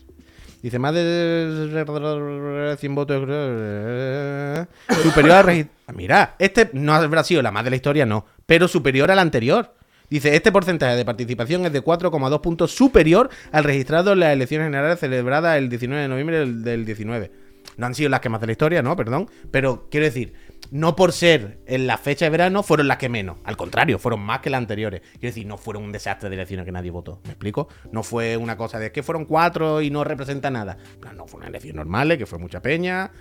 [0.61, 3.23] Dice, más de 100 votos.
[3.27, 4.65] eh,
[5.03, 5.73] Superior registro.
[5.95, 8.25] Mira, este no habrá sido la más de la historia, no.
[8.45, 9.73] Pero superior al anterior.
[10.11, 14.67] Dice, este porcentaje de participación es de 4,2 puntos superior al registrado en las elecciones
[14.67, 17.31] generales celebradas el 19 de noviembre del, del 19.
[17.77, 18.97] No han sido las que más de la historia, ¿no?
[18.97, 19.29] Perdón.
[19.51, 20.33] Pero quiero decir,
[20.69, 23.37] no por ser en la fecha de verano fueron las que menos.
[23.45, 24.99] Al contrario, fueron más que las anteriores.
[25.13, 27.21] Quiero decir, no fueron un desastre de elecciones que nadie votó.
[27.23, 27.69] ¿Me explico?
[27.93, 30.75] No fue una cosa de que fueron cuatro y no representa nada.
[30.99, 33.13] Plan, No, fue una elección normal, que fue mucha peña.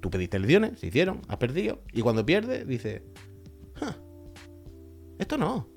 [0.00, 1.82] Tú pediste elecciones, se hicieron, has perdido.
[1.92, 3.02] Y cuando pierdes, dices,
[3.80, 3.94] "Huh,
[5.20, 5.71] esto no.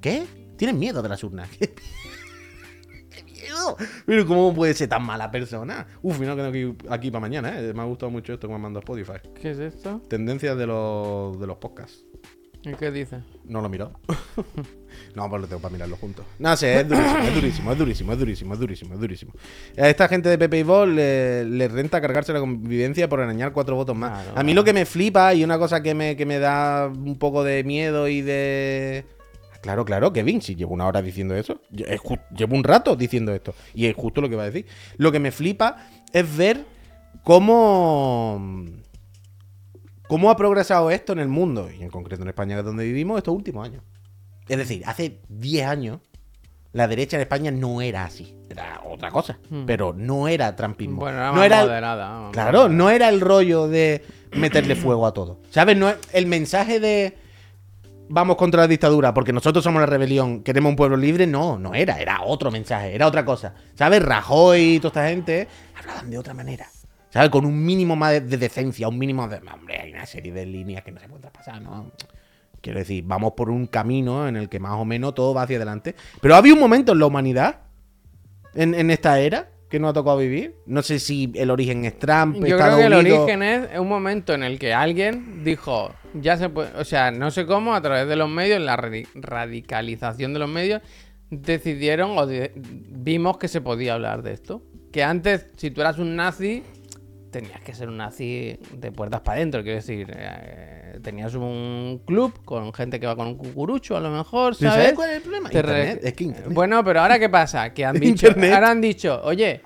[0.00, 0.26] ¿Qué?
[0.56, 1.48] ¿Tienes miedo de las urnas?
[1.50, 1.72] ¿Qué?
[3.10, 3.76] ¿Qué miedo?
[4.06, 5.86] Pero ¿cómo puede ser tan mala persona?
[6.02, 7.72] Uf, mira que tengo ir aquí para mañana, ¿eh?
[7.74, 9.18] Me ha gustado mucho esto que me mandó Spotify.
[9.40, 10.00] ¿Qué es esto?
[10.08, 12.04] Tendencias de los, de los podcasts.
[12.62, 13.20] ¿Y qué dice?
[13.44, 13.92] No lo miró.
[15.14, 16.26] no, pues lo tengo para mirarlo juntos.
[16.38, 19.32] No sé, es durísimo, es durísimo, es durísimo, es durísimo, es durísimo, es durísimo.
[19.78, 23.52] A esta gente de Pepe y Ball le, le renta cargarse la convivencia por arañar
[23.52, 24.24] cuatro votos más.
[24.24, 26.88] Claro, a mí lo que me flipa y una cosa que me, que me da
[26.88, 29.06] un poco de miedo y de...
[29.60, 31.60] Claro, claro, Kevin, si llevo una hora diciendo eso.
[31.70, 33.54] Llevo un rato diciendo esto.
[33.74, 34.66] Y es justo lo que va a decir.
[34.96, 35.76] Lo que me flipa
[36.12, 36.64] es ver
[37.22, 38.40] cómo
[40.10, 42.82] cómo ha progresado esto en el mundo, y en concreto en España, que es donde
[42.82, 43.84] vivimos, estos últimos años.
[44.48, 46.00] Es decir, hace 10 años,
[46.72, 48.36] la derecha en España no era así.
[48.48, 49.38] Era otra cosa.
[49.48, 49.66] Hmm.
[49.66, 50.96] Pero no era trampismo.
[50.96, 52.30] Bueno, era no era moderada.
[52.32, 55.40] Claro, no era el rollo de meterle fuego a todo.
[55.50, 55.76] ¿Sabes?
[55.76, 57.16] No el mensaje de
[58.10, 61.74] vamos contra la dictadura porque nosotros somos la rebelión, queremos un pueblo libre, no, no
[61.74, 63.54] era, era otro mensaje, era otra cosa.
[63.74, 64.02] ¿Sabes?
[64.02, 65.48] Rajoy y toda esta gente
[65.78, 66.66] hablaban de otra manera.
[67.08, 67.30] ¿Sabes?
[67.30, 69.36] Con un mínimo más de, de decencia, un mínimo de...
[69.52, 71.90] Hombre, hay una serie de líneas que no se pueden traspasar, ¿no?
[72.60, 75.56] Quiero decir, vamos por un camino en el que más o menos todo va hacia
[75.56, 75.94] adelante.
[76.20, 77.60] Pero había un momento en la humanidad,
[78.54, 80.56] en, en esta era, que nos ha tocado vivir.
[80.66, 83.78] No sé si el origen es Trump, Yo Estados creo que el Unidos- origen es
[83.78, 87.74] un momento en el que alguien dijo, ya se puede, o sea, no sé cómo,
[87.74, 90.82] a través de los medios, la radi- radicalización de los medios,
[91.30, 94.62] decidieron o de- vimos que se podía hablar de esto.
[94.92, 96.64] Que antes, si tú eras un nazi,
[97.30, 102.44] tenías que ser un nazi de puertas para adentro, quiero decir, eh, tenías un club
[102.44, 104.84] con gente que va con un cucurucho, a lo mejor, ¿Pero ¿sabes?
[104.86, 105.48] ¿Sabes cuál es el problema?
[105.50, 106.52] Te re- Internet, es que internet.
[106.52, 107.72] Bueno, pero ahora qué pasa?
[107.72, 108.52] Que han dicho, Internet.
[108.54, 109.60] ahora han dicho, oye,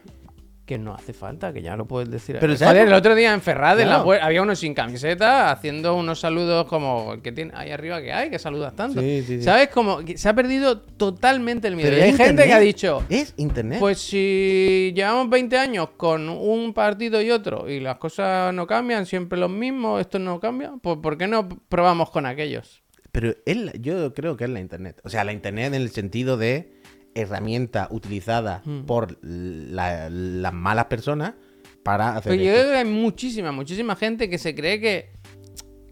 [0.66, 2.36] que no hace falta, que ya lo puedes decir.
[2.40, 4.10] Pero Joder, ¿sabes por- el otro día en Ferrad en Claro.
[4.22, 8.38] había uno sin camiseta haciendo unos saludos como que tiene ahí arriba que hay, que
[8.38, 9.00] saludas tanto.
[9.00, 9.42] Sí, sí, sí.
[9.42, 9.68] ¿Sabes?
[10.06, 11.90] Que se ha perdido totalmente el miedo.
[11.90, 13.78] Pero Y hay gente que ha dicho, Es internet.
[13.78, 19.04] pues si llevamos 20 años con un partido y otro y las cosas no cambian,
[19.04, 22.82] siempre los mismos, esto no cambia, pues ¿por qué no probamos con aquellos?
[23.12, 25.00] Pero es la- yo creo que es la internet.
[25.04, 26.80] O sea, la internet en el sentido de
[27.14, 28.82] herramienta utilizada Hmm.
[28.84, 31.34] por la- las malas personas
[31.82, 35.10] para hacer Pero yo creo que hay muchísima, muchísima gente que se cree que,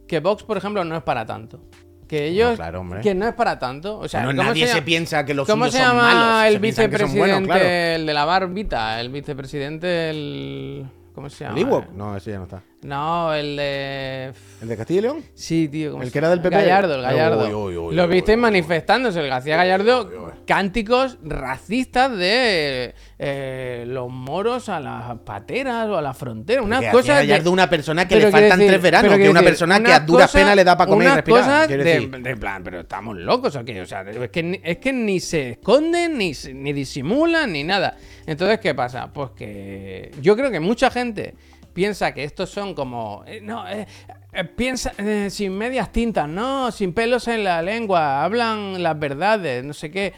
[0.08, 1.60] que Vox, por ejemplo, no es para tanto.
[2.08, 2.56] Que ellos.
[2.56, 3.00] claro, hombre.
[3.00, 3.98] que no es para tanto.
[3.98, 6.54] O sea, Bueno, ¿cómo nadie se, piensa que los ¿Cómo se son llama malos.
[6.62, 7.64] el Se son buenos, vicepresidente, claro.
[7.64, 9.00] el de la barbita?
[9.00, 10.86] El vicepresidente, el.
[11.14, 11.56] ¿Cómo se llama?
[11.58, 11.90] ¿El Ewok?
[11.92, 12.62] No, ese ya no está.
[12.82, 14.32] No, el de.
[14.60, 15.22] ¿El de Castilla y León?
[15.34, 15.92] Sí, tío.
[15.92, 16.40] ¿cómo ¿El que era del?
[16.42, 16.54] PP?
[16.54, 17.44] Gallardo, el Gallardo.
[17.64, 18.36] Uy, uy, Lo uy.
[18.36, 20.10] manifestándose, el García Gallardo,
[20.42, 26.62] cánticos racistas de eh, los moros a las pateras o a la frontera.
[26.62, 27.18] Una cosa.
[27.18, 30.00] hacía Gallardo una persona que le faltan decir- tres veranos, que una persona que a
[30.00, 31.68] duras cosa- penas le da para comer y respirar.
[31.68, 33.78] de, de plan, pero estamos locos aquí.
[33.78, 37.96] O sea, es que, ni- es que ni se esconden, ni, ni disimulan, ni nada.
[38.26, 39.12] Entonces, ¿qué pasa?
[39.12, 41.34] Pues que yo creo que mucha gente
[41.72, 43.24] piensa que estos son como.
[43.26, 43.86] eh, no, eh,
[44.34, 44.92] eh, piensa
[45.28, 50.12] sin medias tintas, no, sin pelos en la lengua, hablan las verdades, no sé qué.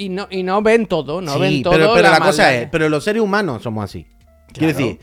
[0.00, 1.74] Y no, y no ven todo, no Sí, ven todo.
[1.74, 4.06] pero, pero la, cosa es, pero los seres humanos somos así.
[4.52, 4.78] Quiero Claro.
[4.78, 5.00] decir,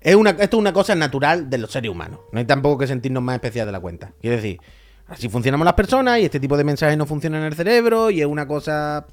[0.00, 2.20] es una, esto es una cosa natural de los seres humanos.
[2.32, 4.12] No hay tampoco que sentirnos más especiales de la cuenta.
[4.20, 4.58] Quiero decir,
[5.06, 8.20] así funcionamos las personas y este tipo de mensajes no funcionan en el cerebro y
[8.22, 9.06] es una cosa...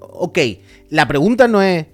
[0.00, 0.38] Ok,
[0.90, 1.86] la pregunta no es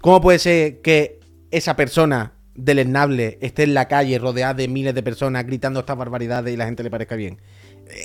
[0.00, 1.20] cómo puede ser que
[1.52, 6.52] esa persona deleznable esté en la calle rodeada de miles de personas gritando estas barbaridades
[6.52, 7.40] y la gente le parezca bien.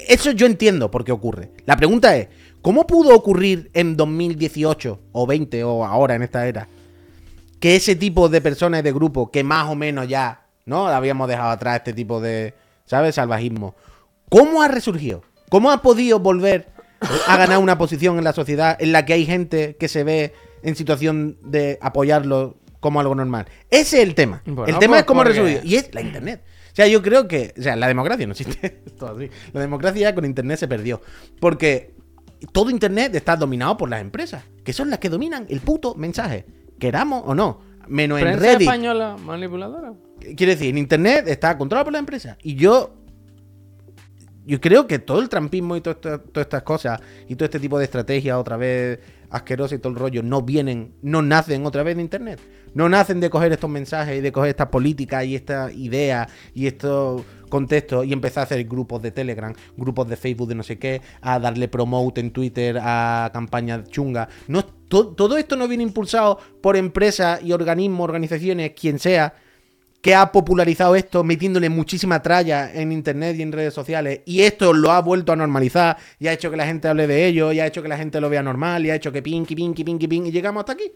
[0.08, 1.52] Eso yo entiendo por qué ocurre.
[1.66, 2.28] La pregunta es,
[2.62, 6.68] ¿cómo pudo ocurrir en 2018 o 20 o ahora en esta era
[7.60, 10.88] que ese tipo de personas y de grupo que más o menos ya, ¿no?
[10.88, 12.54] Habíamos dejado atrás este tipo de,
[12.86, 13.16] ¿sabes?
[13.16, 13.76] Salvajismo.
[14.30, 15.24] ¿Cómo ha resurgido?
[15.50, 16.68] ¿Cómo ha podido volver
[17.28, 20.34] a ganar una posición en la sociedad en la que hay gente que se ve
[20.62, 23.48] en situación de apoyarlo como algo normal?
[23.72, 24.44] Ese es el tema.
[24.46, 25.62] Bueno, el tema pues es cómo ha porque- resurgido.
[25.64, 26.44] Y es la internet.
[26.74, 28.70] O sea, yo creo que, o sea, la democracia no existe.
[29.00, 29.32] Todo así.
[29.52, 31.02] La democracia con internet se perdió.
[31.40, 31.96] Porque
[32.52, 36.46] todo internet está dominado por las empresas, que son las que dominan el puto mensaje,
[36.80, 37.60] queramos o no.
[37.88, 38.62] Menos en ¿Prensa Reddit.
[38.62, 39.94] española manipuladora?
[40.36, 42.38] Quiero decir, en internet está controlado por la empresa.
[42.44, 42.94] Y yo.
[44.46, 47.60] Yo creo que todo el trampismo y todo esto- todas estas cosas y todo este
[47.60, 51.84] tipo de estrategias otra vez asquerosas y todo el rollo no vienen, no nacen otra
[51.84, 52.40] vez de internet.
[52.74, 56.68] No nacen de coger estos mensajes y de coger estas políticas y estas ideas y
[56.68, 60.78] estos contextos y empezar a hacer grupos de Telegram, grupos de Facebook de no sé
[60.78, 64.28] qué, a darle promote en Twitter a campañas chungas.
[64.48, 69.34] No, to- todo esto no viene impulsado por empresas y organismos, organizaciones, quien sea,
[70.02, 74.72] que ha popularizado esto metiéndole muchísima tralla en internet y en redes sociales y esto
[74.72, 77.60] lo ha vuelto a normalizar y ha hecho que la gente hable de ello y
[77.60, 80.08] ha hecho que la gente lo vea normal y ha hecho que pinky, pinky, pinky,
[80.08, 80.92] ping y llegamos hasta aquí.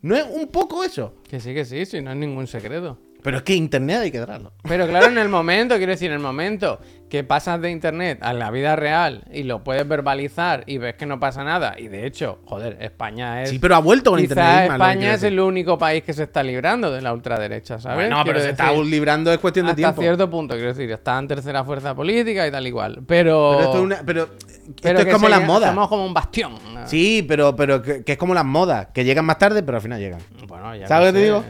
[0.00, 1.14] ¿No es un poco eso?
[1.28, 2.98] Que sí, que sí, sí, no es ningún secreto.
[3.22, 4.52] Pero es que internet hay que darlo.
[4.64, 6.80] Pero claro, en el momento, quiero decir, en el momento
[7.12, 11.04] que pasas de internet a la vida real y lo puedes verbalizar y ves que
[11.04, 13.50] no pasa nada, y de hecho, joder, España es.
[13.50, 14.70] Sí, pero ha vuelto con internet.
[14.70, 18.08] España es el único país que se está librando de la ultraderecha, ¿sabes?
[18.08, 20.00] Bueno, pero se está librando es cuestión de Hasta tiempo.
[20.00, 23.02] cierto punto, quiero decir, está en tercera fuerza política y tal igual.
[23.06, 23.56] Pero.
[23.58, 25.68] Pero esto es, una- pero esto pero es que como las modas.
[25.68, 26.54] Somos como un bastión.
[26.72, 26.86] ¿no?
[26.88, 29.82] Sí, pero, pero que, que es como las modas, que llegan más tarde, pero al
[29.82, 30.20] final llegan.
[30.48, 31.44] Bueno, ya ¿Sabes lo que te digo?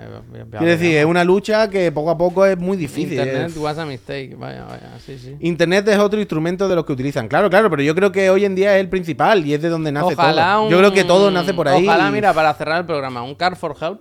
[0.51, 3.13] Quiero decir, es una lucha que poco a poco es muy difícil.
[3.13, 4.35] Internet es- was a mistake.
[4.37, 5.37] Vaya, vaya, sí, sí.
[5.53, 7.29] Internet es otro instrumento de los que utilizan.
[7.29, 9.69] Claro, claro, pero yo creo que hoy en día es el principal y es de
[9.69, 10.65] donde nace Ojalá todo.
[10.65, 11.87] un- Yo creo que todo nace por ahí.
[11.87, 14.01] Ojalá, mira, para cerrar el programa, un Car for Help,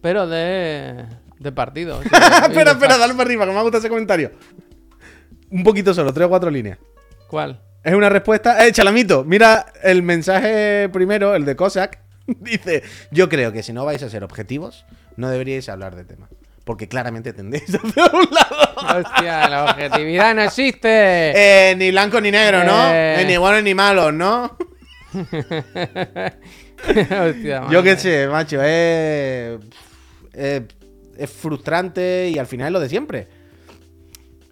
[0.00, 1.04] pero de,
[1.38, 2.00] de partido.
[2.02, 4.30] sí, espera, espera, dale para arriba, que me gusta ese comentario.
[5.50, 6.78] Un poquito solo, tres o cuatro líneas.
[7.28, 7.60] ¿Cuál?
[7.82, 8.66] Es una respuesta.
[8.66, 9.24] ¡Eh, Chalamito!
[9.24, 12.00] Mira el mensaje primero, el de Cossack.
[12.26, 14.84] Dice: Yo creo que si no vais a ser objetivos,
[15.16, 16.28] no deberíais hablar de tema.
[16.64, 19.00] Porque claramente tendéis hacia un lado.
[19.00, 21.70] Hostia, la objetividad no existe.
[21.70, 22.90] Eh, ni blanco ni negro, ¿no?
[22.90, 23.20] Eh.
[23.20, 24.56] Eh, ni buenos ni malos, ¿no?
[26.84, 29.58] Hostia, Yo qué sé, macho, es,
[30.32, 30.62] es,
[31.16, 33.28] es frustrante y al final es lo de siempre.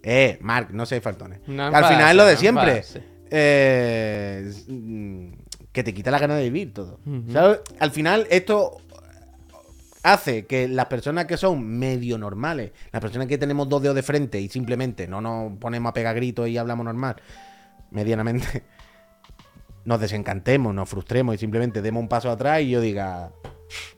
[0.03, 1.41] Eh, Mark, no seas faltones.
[1.47, 2.85] No al final es lo de no siempre.
[3.31, 5.29] Eh, mm,
[5.73, 7.01] que te quita la gana de vivir todo.
[7.33, 7.61] ¿Sabes?
[7.79, 8.79] Al final esto
[10.03, 14.03] hace que las personas que son medio normales, las personas que tenemos dos dedos de
[14.03, 17.17] frente y simplemente no nos ponemos a pegar gritos y hablamos normal,
[17.91, 18.65] medianamente,
[19.85, 23.33] nos desencantemos, nos frustremos y simplemente demos un paso atrás y yo diga,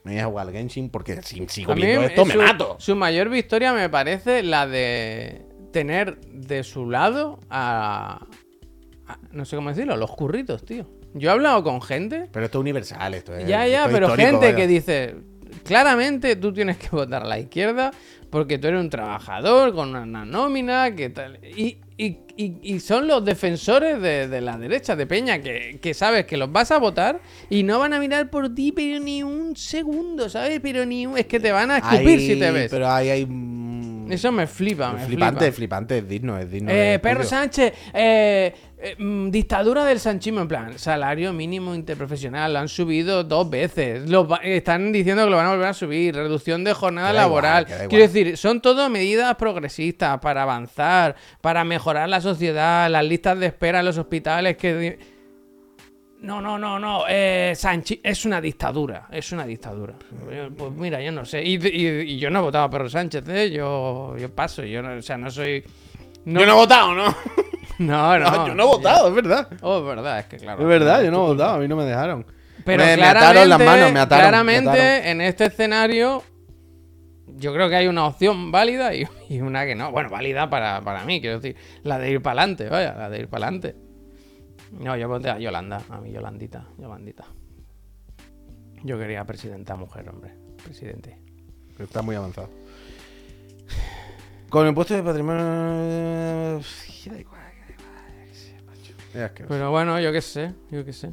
[0.03, 2.75] me voy a jugar al Genshin porque si sigo viendo esto me su, mato.
[2.79, 8.25] Su mayor victoria me parece la de tener de su lado a,
[9.07, 10.87] a- no sé cómo decirlo, los curritos, tío.
[11.13, 13.47] Yo he hablado con gente Pero esto es universal, esto es.
[13.47, 14.55] Ya, ya, esto es pero gente vaya.
[14.55, 15.15] que dice,
[15.65, 17.91] claramente tú tienes que votar a la izquierda
[18.29, 21.39] porque tú eres un trabajador con una nómina, que tal.
[21.43, 25.93] Y, y- y- y son los defensores de, de la derecha, de Peña, que, que
[25.93, 29.23] sabes que los vas a votar y no van a mirar por ti, pero ni
[29.23, 30.59] un segundo, ¿sabes?
[30.61, 31.17] Pero ni un...
[31.17, 32.69] Es que te van a escupir si te ves.
[32.69, 33.27] Pero ahí hay.
[34.09, 35.55] Eso me flipa, me flipante, flipa.
[35.55, 36.69] flipante, es digno, es digno.
[36.71, 37.23] Eh, Perro.
[37.23, 43.23] Sánchez, eh, eh, mm, dictadura del sanchismo, en plan, salario mínimo interprofesional, lo han subido
[43.23, 46.73] dos veces, lo va- están diciendo que lo van a volver a subir, reducción de
[46.73, 47.65] jornada laboral.
[47.69, 47.87] igual.
[47.87, 53.45] Quiero decir, son todo medidas progresistas para avanzar, para mejorar la sociedad, las listas de
[53.47, 55.15] espera en los hospitales que...
[56.21, 57.03] No, no, no, no.
[57.07, 59.07] Eh, Sanchi es una dictadura.
[59.11, 59.93] Es una dictadura.
[60.57, 61.43] Pues mira, yo no sé.
[61.43, 63.51] Y, y- y yo no he votado a Sánchez, ¿eh?
[63.51, 64.63] Yo, yo paso.
[64.63, 65.63] Yo no, o sea, no soy.
[66.25, 67.05] No, Yo no he votado, ¿no?
[67.79, 68.31] no, no.
[68.31, 69.47] No, yo no he votado, es verdad.
[69.61, 70.61] Oh, es verdad, es que claro.
[70.61, 72.25] Es verdad, yo no he votado, a mí no me dejaron.
[72.63, 74.23] Pero me, me ataron las manos, me ataron.
[74.23, 75.07] me claramente ataron.
[75.07, 76.23] en este escenario,
[77.27, 79.91] yo creo que hay una opción válida y, y una que no.
[79.91, 81.55] Bueno, válida para, para mí, quiero decir.
[81.83, 83.75] La de ir para adelante, vaya, la de ir para adelante.
[84.71, 87.25] No, yo voté a Yolanda, a mi Yolandita, Yolandita.
[88.83, 90.33] Yo quería presidenta mujer, hombre.
[90.63, 91.19] Presidente.
[91.79, 92.49] Está muy avanzado.
[94.55, 96.61] Con el impuesto de patrimonio.
[99.49, 101.11] Pero bueno, yo qué sé, yo qué sé.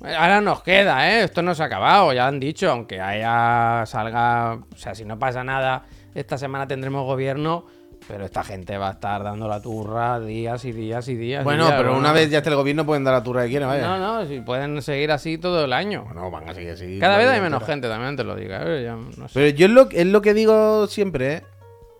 [0.00, 1.24] Ahora nos queda, ¿eh?
[1.24, 5.18] Esto no se ha acabado, ya han dicho, aunque haya salga, o sea, si no
[5.18, 7.66] pasa nada, esta semana tendremos gobierno,
[8.06, 11.42] pero esta gente va a estar dando la turra días y días y días.
[11.42, 11.98] y Bueno, días, pero ¿no?
[11.98, 13.88] una vez ya esté el gobierno pueden dar la turra que quieren, vaya.
[13.88, 16.04] No, no, si pueden seguir así todo el año.
[16.04, 17.00] Bueno, van a seguir así.
[17.00, 18.54] Cada vez hay menos gente, también te lo digo.
[18.54, 18.84] ¿eh?
[18.84, 19.34] Ya no sé.
[19.34, 21.42] Pero yo es lo, es lo que digo siempre, ¿eh?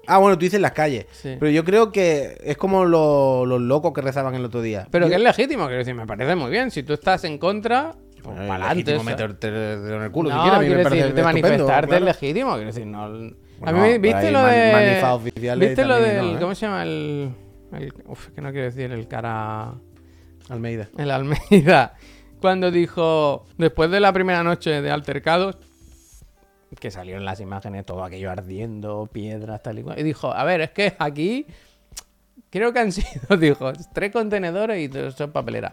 [0.08, 1.06] Ah, bueno, tú dices las calles.
[1.12, 1.36] Sí.
[1.38, 4.88] Pero yo creo que es como lo- los locos que rezaban el otro día.
[4.90, 6.70] Pero Yo- que es legítimo, quiero decir, me parece muy bien.
[6.70, 7.92] Si tú estás en contra,
[8.22, 8.98] pues Bueno, para adelante.
[9.04, 10.66] meterte en el culo no, si quieres.
[10.66, 11.94] quiero decir, de manifestarte claro.
[12.08, 13.04] es legítimo, quiero decir, no.
[13.04, 15.18] a mí, ¿viste lo de.
[15.56, 16.16] ¿Viste lo del.
[16.32, 16.40] ¿no, eh?
[16.40, 16.82] ¿Cómo se llama?
[16.82, 17.30] El.
[17.74, 19.74] el- uf, que no quiero decir el cara.
[20.48, 20.88] Almeida.
[20.96, 21.94] El Almeida.
[22.40, 23.44] Cuando dijo.
[23.58, 25.56] Después de la primera noche de altercados.
[26.80, 29.98] Que salieron las imágenes, todo aquello ardiendo, piedras, tal y cual.
[29.98, 31.46] Y dijo: A ver, es que aquí.
[32.50, 35.72] Creo que han sido, dijo, tres contenedores y dos papeleras.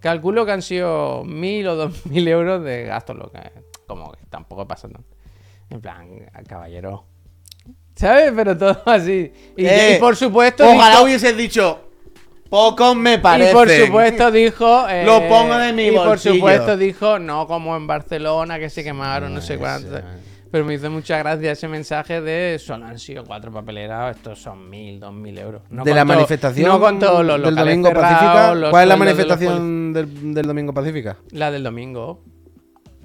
[0.00, 3.52] Calculo que han sido mil o dos mil euros de gastos locales.
[3.86, 5.08] Como que tampoco pasa tanto.
[5.70, 6.08] En plan,
[6.48, 7.04] caballero.
[7.94, 8.32] ¿Sabes?
[8.34, 9.32] Pero todo así.
[9.56, 10.64] Y, Eh, y por supuesto.
[10.68, 11.88] Ojalá dijo- hubieses dicho.
[12.50, 13.50] Pocos me parecen.
[13.50, 14.88] y por supuesto dijo.
[14.88, 18.84] eh, Lo pongo de mi Y por supuesto dijo, no como en Barcelona que se
[18.84, 20.00] quemaron, no sé cuánto.
[20.52, 24.68] Pero me hizo mucha gracia ese mensaje de solo han sido cuatro papeleras, estos son
[24.70, 25.62] mil, dos mil euros.
[25.70, 28.54] No de la todo- manifestación no con todos los del domingo cerrados, pacífica.
[28.54, 31.16] los ¿Cuál es la sueldos de los manifestación del, del domingo pacífica?
[31.30, 32.22] La del domingo.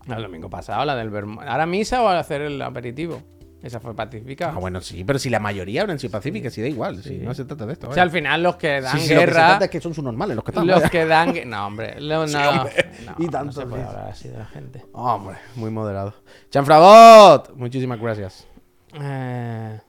[0.07, 1.41] La del domingo pasado, la del Bermú.
[1.41, 3.21] ¿Ahora misa o al hacer el aperitivo?
[3.63, 4.51] Esa fue pacífica.
[4.55, 7.01] Ah, bueno, sí, pero si la mayoría habrán sido pacíficas, sí da igual.
[7.03, 7.89] sí, no se trata de esto.
[7.89, 9.47] o sea, al final los que dan Sí, sí, lo que se guerra.
[9.47, 10.67] trata es que son sus normales los que están.
[10.67, 10.89] los vaya.
[10.89, 11.33] que dan.
[11.49, 11.99] No, hombre.
[11.99, 12.73] lo- no, hombre.
[13.05, 13.89] no, Y no tanto, se puede sí.
[13.89, 14.85] hablar así de la gente.
[14.93, 16.13] Hombre, muy moderado.
[16.51, 18.47] Chanfrabot, muchísimas gracias.
[18.93, 19.79] Eh,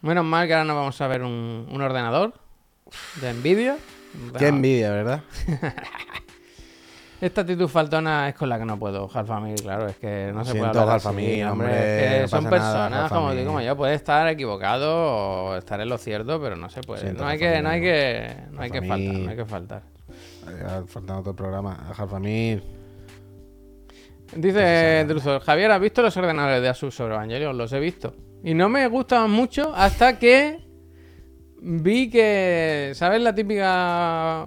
[0.00, 2.32] Menos mal que ahora no vamos a ver un, un ordenador
[3.20, 3.76] de Nvidia.
[4.38, 5.22] Qué envidia, ¿verdad?
[7.20, 10.52] Esta actitud faltona es con la que no puedo, Halfamil, claro, es que no se
[10.52, 13.94] Siento, puede hablar así, hombre, es que no son nada, personas como, como yo, puede
[13.94, 17.00] estar equivocado o estar en lo cierto, pero no se puede.
[17.00, 19.82] Siento, no hay que, no hay que, no hay que faltar, no hay que faltar.
[20.66, 21.74] Ha faltado otro programa.
[21.96, 22.62] Jalfamil.
[24.36, 27.56] Dice Druzor, Javier, ¿has visto los ordenadores de Asus sobre Evangelion?
[27.56, 28.14] Los he visto.
[28.44, 30.60] Y no me gustaban mucho hasta que
[31.60, 34.46] vi que, ¿sabes la típica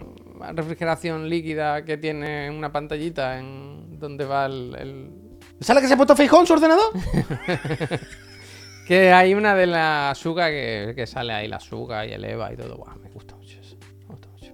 [0.54, 4.76] refrigeración líquida que tiene una pantallita en donde va el...
[4.80, 5.12] el-
[5.60, 6.92] ¿Sale que se ha puesto Feijón su ordenador?
[8.88, 12.52] Que hay una de la Asuka que, que sale ahí, la Asuka y el Eva
[12.52, 12.76] y todo.
[12.78, 13.78] Buah, me gusta mucho eso.
[14.00, 14.54] Me gusta mucho.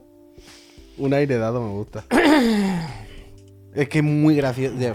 [0.98, 2.04] Un aire dado me gusta.
[3.74, 4.76] es que es muy gracioso.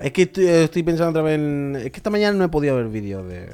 [0.00, 1.76] Es que estoy, estoy pensando otra vez en...
[1.76, 3.48] Es que esta mañana no he podido ver vídeos de,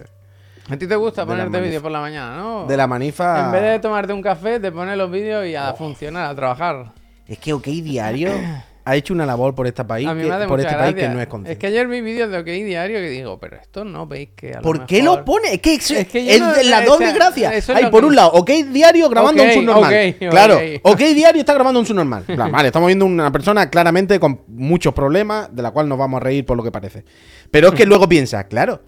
[0.69, 2.67] ¿A ti te gusta De ponerte vídeos por la mañana, no?
[2.67, 3.47] de la manifa.
[3.47, 6.93] En vez de tomarte un café, te pones los vídeos y a funcionar, a trabajar.
[7.27, 8.31] Es que OK Diario
[8.85, 11.27] ha hecho una labor por este país, que, por este país que no es Es
[11.29, 11.59] consciente.
[11.59, 14.57] que ayer vi vídeos de OK Diario que digo, pero esto no veis que a
[14.57, 15.55] lo ¿Por qué lo pone?
[15.55, 17.55] Es que es, Es que es no- la o doble sea, gracia.
[17.55, 20.14] eso es Hay por que- un lado, OK Diario grabando un subnormal.
[20.31, 20.62] claro, ok.
[20.83, 22.25] OK Diario está grabando un subnormal.
[22.25, 26.21] Plan, vale, estamos viendo una persona claramente con muchos problemas, de la cual nos vamos
[26.21, 27.05] a reír por lo que parece.
[27.53, 28.83] Pero es que luego piensa, claro,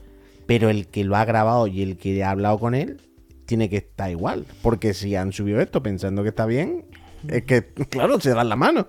[0.49, 3.03] pero el que lo ha grabado y el que ha hablado con él
[3.45, 4.47] tiene que estar igual.
[4.63, 6.87] Porque si han subido esto pensando que está bien,
[7.29, 8.87] es que, claro, se dan la mano.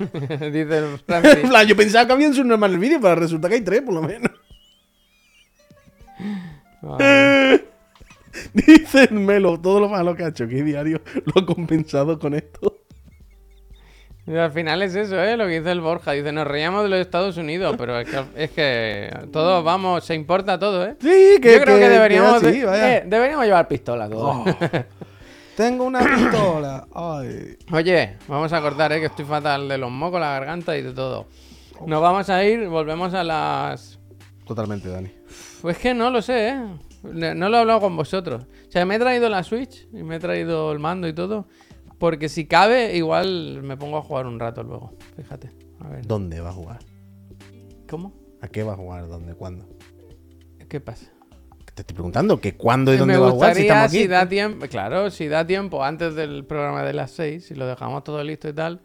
[0.00, 3.54] Dice el plan, yo pensaba que había un subnormal en el vídeo, pero resulta que
[3.54, 4.32] hay tres, por lo menos.
[6.82, 7.66] Vale.
[8.52, 12.34] Dice el Melo, todo lo malo que ha hecho, que diario lo ha compensado con
[12.34, 12.79] esto.
[14.26, 15.36] Y al final es eso, ¿eh?
[15.36, 16.12] Lo que dice el Borja.
[16.12, 20.14] Dice, nos reíamos de los Estados Unidos, pero es que, es que todos, vamos, se
[20.14, 20.96] importa todo, ¿eh?
[21.00, 22.98] Sí, que Yo creo que, deberíamos, así, vaya.
[22.98, 24.44] eh, deberíamos llevar pistola todos.
[25.56, 26.86] Tengo una pistola.
[26.94, 27.56] Ay.
[27.72, 29.00] Oye, vamos a cortar, ¿eh?
[29.00, 31.26] Que estoy fatal de los mocos, la garganta y de todo.
[31.86, 33.98] Nos vamos a ir, volvemos a las...
[34.46, 35.10] Totalmente, Dani.
[35.62, 36.64] Pues que no lo sé, ¿eh?
[37.02, 38.44] No lo he hablado con vosotros.
[38.44, 41.46] O sea, me he traído la Switch y me he traído el mando y todo.
[42.00, 44.94] Porque si cabe, igual me pongo a jugar un rato luego.
[45.16, 45.50] Fíjate.
[45.80, 46.06] A ver.
[46.06, 46.78] ¿Dónde va a jugar?
[47.88, 48.14] ¿Cómo?
[48.40, 49.06] ¿A qué va a jugar?
[49.06, 49.34] ¿Dónde?
[49.34, 49.68] ¿Cuándo?
[50.66, 51.12] ¿Qué pasa?
[51.74, 53.98] Te estoy preguntando que cuándo y dónde me va a jugar si estamos aquí.
[53.98, 57.66] si da tiempo, claro, si da tiempo antes del programa de las 6, si lo
[57.66, 58.80] dejamos todo listo y tal,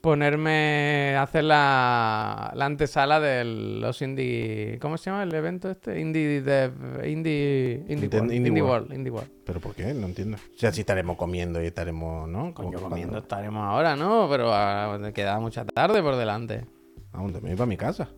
[0.00, 6.00] ponerme a hacer la, la antesala de los indie, ¿cómo se llama el evento este?
[6.00, 6.72] Indie Dev,
[7.06, 8.82] Indie, indie, Nintendo- World, Indie indie World.
[8.84, 9.30] World, Indie World.
[9.44, 9.92] ¿Pero por qué?
[9.94, 10.36] No entiendo.
[10.38, 12.54] O sea, si estaremos comiendo y estaremos, ¿no?
[12.54, 14.26] Coño, comiendo cuando- estaremos ahora, ¿no?
[14.30, 16.64] Pero ah, queda mucha tarde por delante.
[17.12, 18.08] Aún te me voy para mi casa.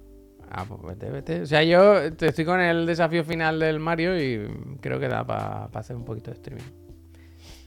[0.51, 1.41] Ah, pues vete, vete.
[1.43, 5.65] O sea, yo estoy con el desafío final del Mario y creo que da para
[5.73, 6.65] hacer un poquito de streaming.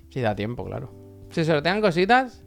[0.09, 0.93] Si da tiempo, claro.
[1.31, 2.44] Si sortean cositas.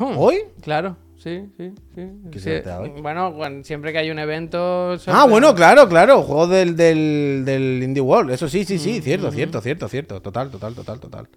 [0.00, 0.14] ¡Hum!
[0.18, 0.38] ¿Hoy?
[0.62, 0.96] Claro.
[1.16, 2.02] Sí, sí, sí.
[2.32, 2.88] ¿Qué Sí, se hoy?
[3.02, 4.96] Bueno, siempre que hay un evento.
[5.06, 6.22] Ah, bueno, claro, claro.
[6.22, 8.30] Juegos del, del, del Indie World.
[8.32, 9.02] Eso sí, sí, sí.
[9.02, 10.22] Cierto, cierto, cierto, cierto.
[10.22, 11.28] Total, total, total, total.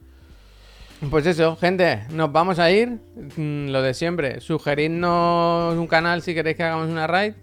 [1.11, 2.97] Pues eso, gente, nos vamos a ir.
[3.35, 7.33] Mm, Lo de siempre, sugeridnos un canal si queréis que hagamos una raid.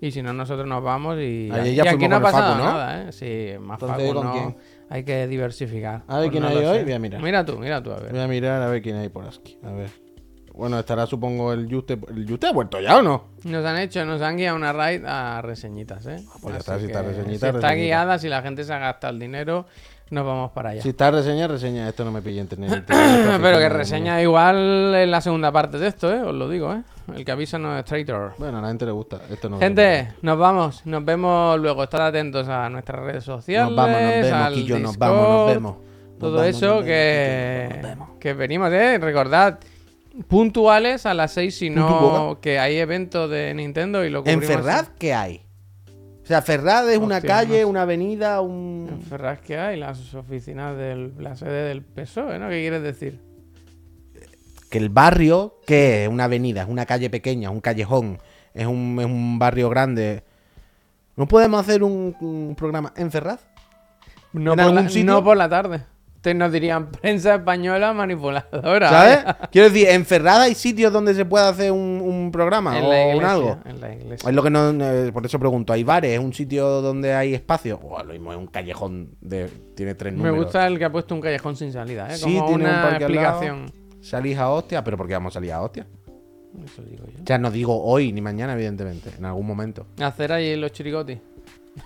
[0.00, 2.64] Y si no, nosotros nos vamos y, Ayer y ya aquí no ha pasado Facu,
[2.64, 2.72] ¿no?
[2.72, 3.12] nada, ¿eh?
[3.12, 4.32] Sí, más Entonces, Facu ¿con no.
[4.32, 4.56] quién?
[4.88, 6.04] Hay que diversificar.
[6.08, 7.22] A ver Pues quién no hay hoy, voy a mirar.
[7.22, 8.12] Mira tú, mira tú, a ver.
[8.12, 9.58] Voy a mirar a ver quién hay por aquí.
[9.62, 9.90] A ver.
[10.60, 11.98] Bueno, estará supongo el Juste.
[12.14, 13.24] ¿El Juste ha vuelto ya o no?
[13.44, 16.22] Nos han hecho, nos han guiado una raid a reseñitas, ¿eh?
[16.42, 17.74] pues ya está, si está reseñita, Si está reseñita.
[17.74, 19.64] guiada, si la gente se ha gastado el dinero,
[20.10, 20.82] nos vamos para allá.
[20.82, 21.88] Si está reseña, reseña.
[21.88, 22.84] Esto no me pilla internet.
[22.86, 26.20] Pero que reseña igual en la segunda parte de esto, ¿eh?
[26.20, 26.82] Os lo digo, ¿eh?
[27.16, 28.34] El que avisa no es traitor.
[28.36, 29.18] Bueno, a la gente le gusta.
[29.30, 30.84] Esto no Gente, nos vamos.
[30.84, 31.84] Nos vemos luego.
[31.84, 33.68] Estad atentos a nuestras redes sociales.
[33.68, 35.76] Nos vamos, nos vemos, al Quillo, nos vamos, nos Discord, vemos.
[35.76, 38.08] Nos Todo vamos, eso nos vemos, que, Quillo, nos vemos.
[38.20, 38.98] que venimos, ¿eh?
[39.00, 39.58] Recordad,
[40.28, 42.40] puntuales a las 6 si ¿Tú, tu no boca?
[42.40, 44.46] que hay evento de Nintendo y lo ¿En cubrimos.
[44.46, 45.42] Ferraz qué hay?
[46.22, 47.64] O sea, Ferraz es una calle, no sé.
[47.64, 49.02] una avenida, En un...
[49.08, 52.48] Ferraz que hay las oficinas de la sede del PSOE, ¿no?
[52.48, 53.18] ¿Qué quieres decir?
[54.70, 56.08] Que el barrio, ¿qué es?
[56.08, 58.18] Una avenida, es una calle pequeña, un callejón,
[58.54, 60.22] es un, es un barrio grande.
[61.16, 63.40] ¿No podemos hacer un, un programa en Ferraz?
[64.32, 65.82] No, ¿En por la, no por la tarde.
[66.20, 68.90] Te nos dirían prensa española manipuladora.
[68.90, 69.18] ¿Sabes?
[69.50, 72.90] Quiero decir, ¿en Ferraz hay sitios donde se pueda hacer un, un programa En o
[72.92, 73.58] la un algo?
[73.64, 74.28] En la iglesia.
[74.28, 76.12] Es lo que no, eh, por eso pregunto, ¿hay bares?
[76.12, 77.78] ¿Es un sitio donde hay espacio?
[77.78, 80.44] Buah, lo mismo es un callejón de tiene tres Me números.
[80.44, 82.16] gusta el que ha puesto un callejón sin salida, ¿eh?
[82.16, 82.96] Sí, Como tiene un una lado.
[82.96, 83.72] explicación.
[84.02, 85.86] Salís a hostia, pero ¿por qué vamos a salir a hostia?
[86.64, 87.22] Eso digo yo.
[87.22, 89.86] O sea, no digo hoy ni mañana, evidentemente, en algún momento.
[90.02, 91.18] Hacer ahí los chirigotis.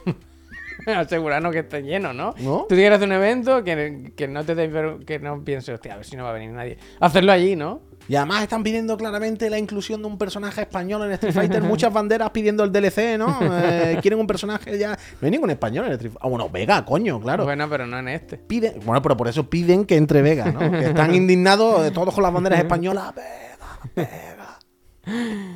[0.86, 2.34] Asegurarnos que esté lleno, ¿no?
[2.40, 2.66] ¿No?
[2.68, 5.96] Tú quieres hacer un evento que, que no te ver- que no pienses, hostia, a
[5.96, 6.78] ver si no va a venir nadie.
[7.00, 7.80] Hacerlo allí, ¿no?
[8.06, 11.62] Y además están pidiendo claramente la inclusión de un personaje español en Street Fighter.
[11.64, 13.38] Muchas banderas pidiendo el DLC, ¿no?
[13.40, 14.90] Eh, quieren un personaje ya.
[14.90, 16.26] No hay ningún español en Street Fighter.
[16.26, 17.44] Ah, bueno, Vega, coño, claro.
[17.44, 18.36] Bueno, pero no en este.
[18.36, 20.70] Piden, bueno, pero por eso piden que entre Vega, ¿no?
[20.70, 23.14] Que están indignados eh, todos con las banderas españolas.
[23.14, 24.58] Vega, Vega.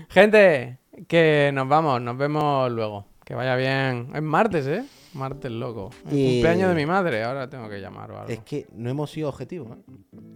[0.09, 3.07] Gente, que nos vamos, nos vemos luego.
[3.25, 4.09] Que vaya bien.
[4.15, 4.85] Es martes, ¿eh?
[5.15, 5.91] Martes loco.
[6.11, 8.29] El Y- cumpleaños de mi madre, ahora tengo que llamar o algo.
[8.33, 9.83] Es que no hemos sido objetivos, ¿eh?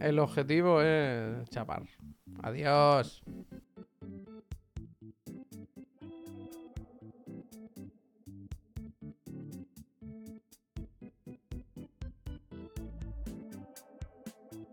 [0.00, 1.82] El objetivo es chapar.
[2.42, 3.22] Adiós.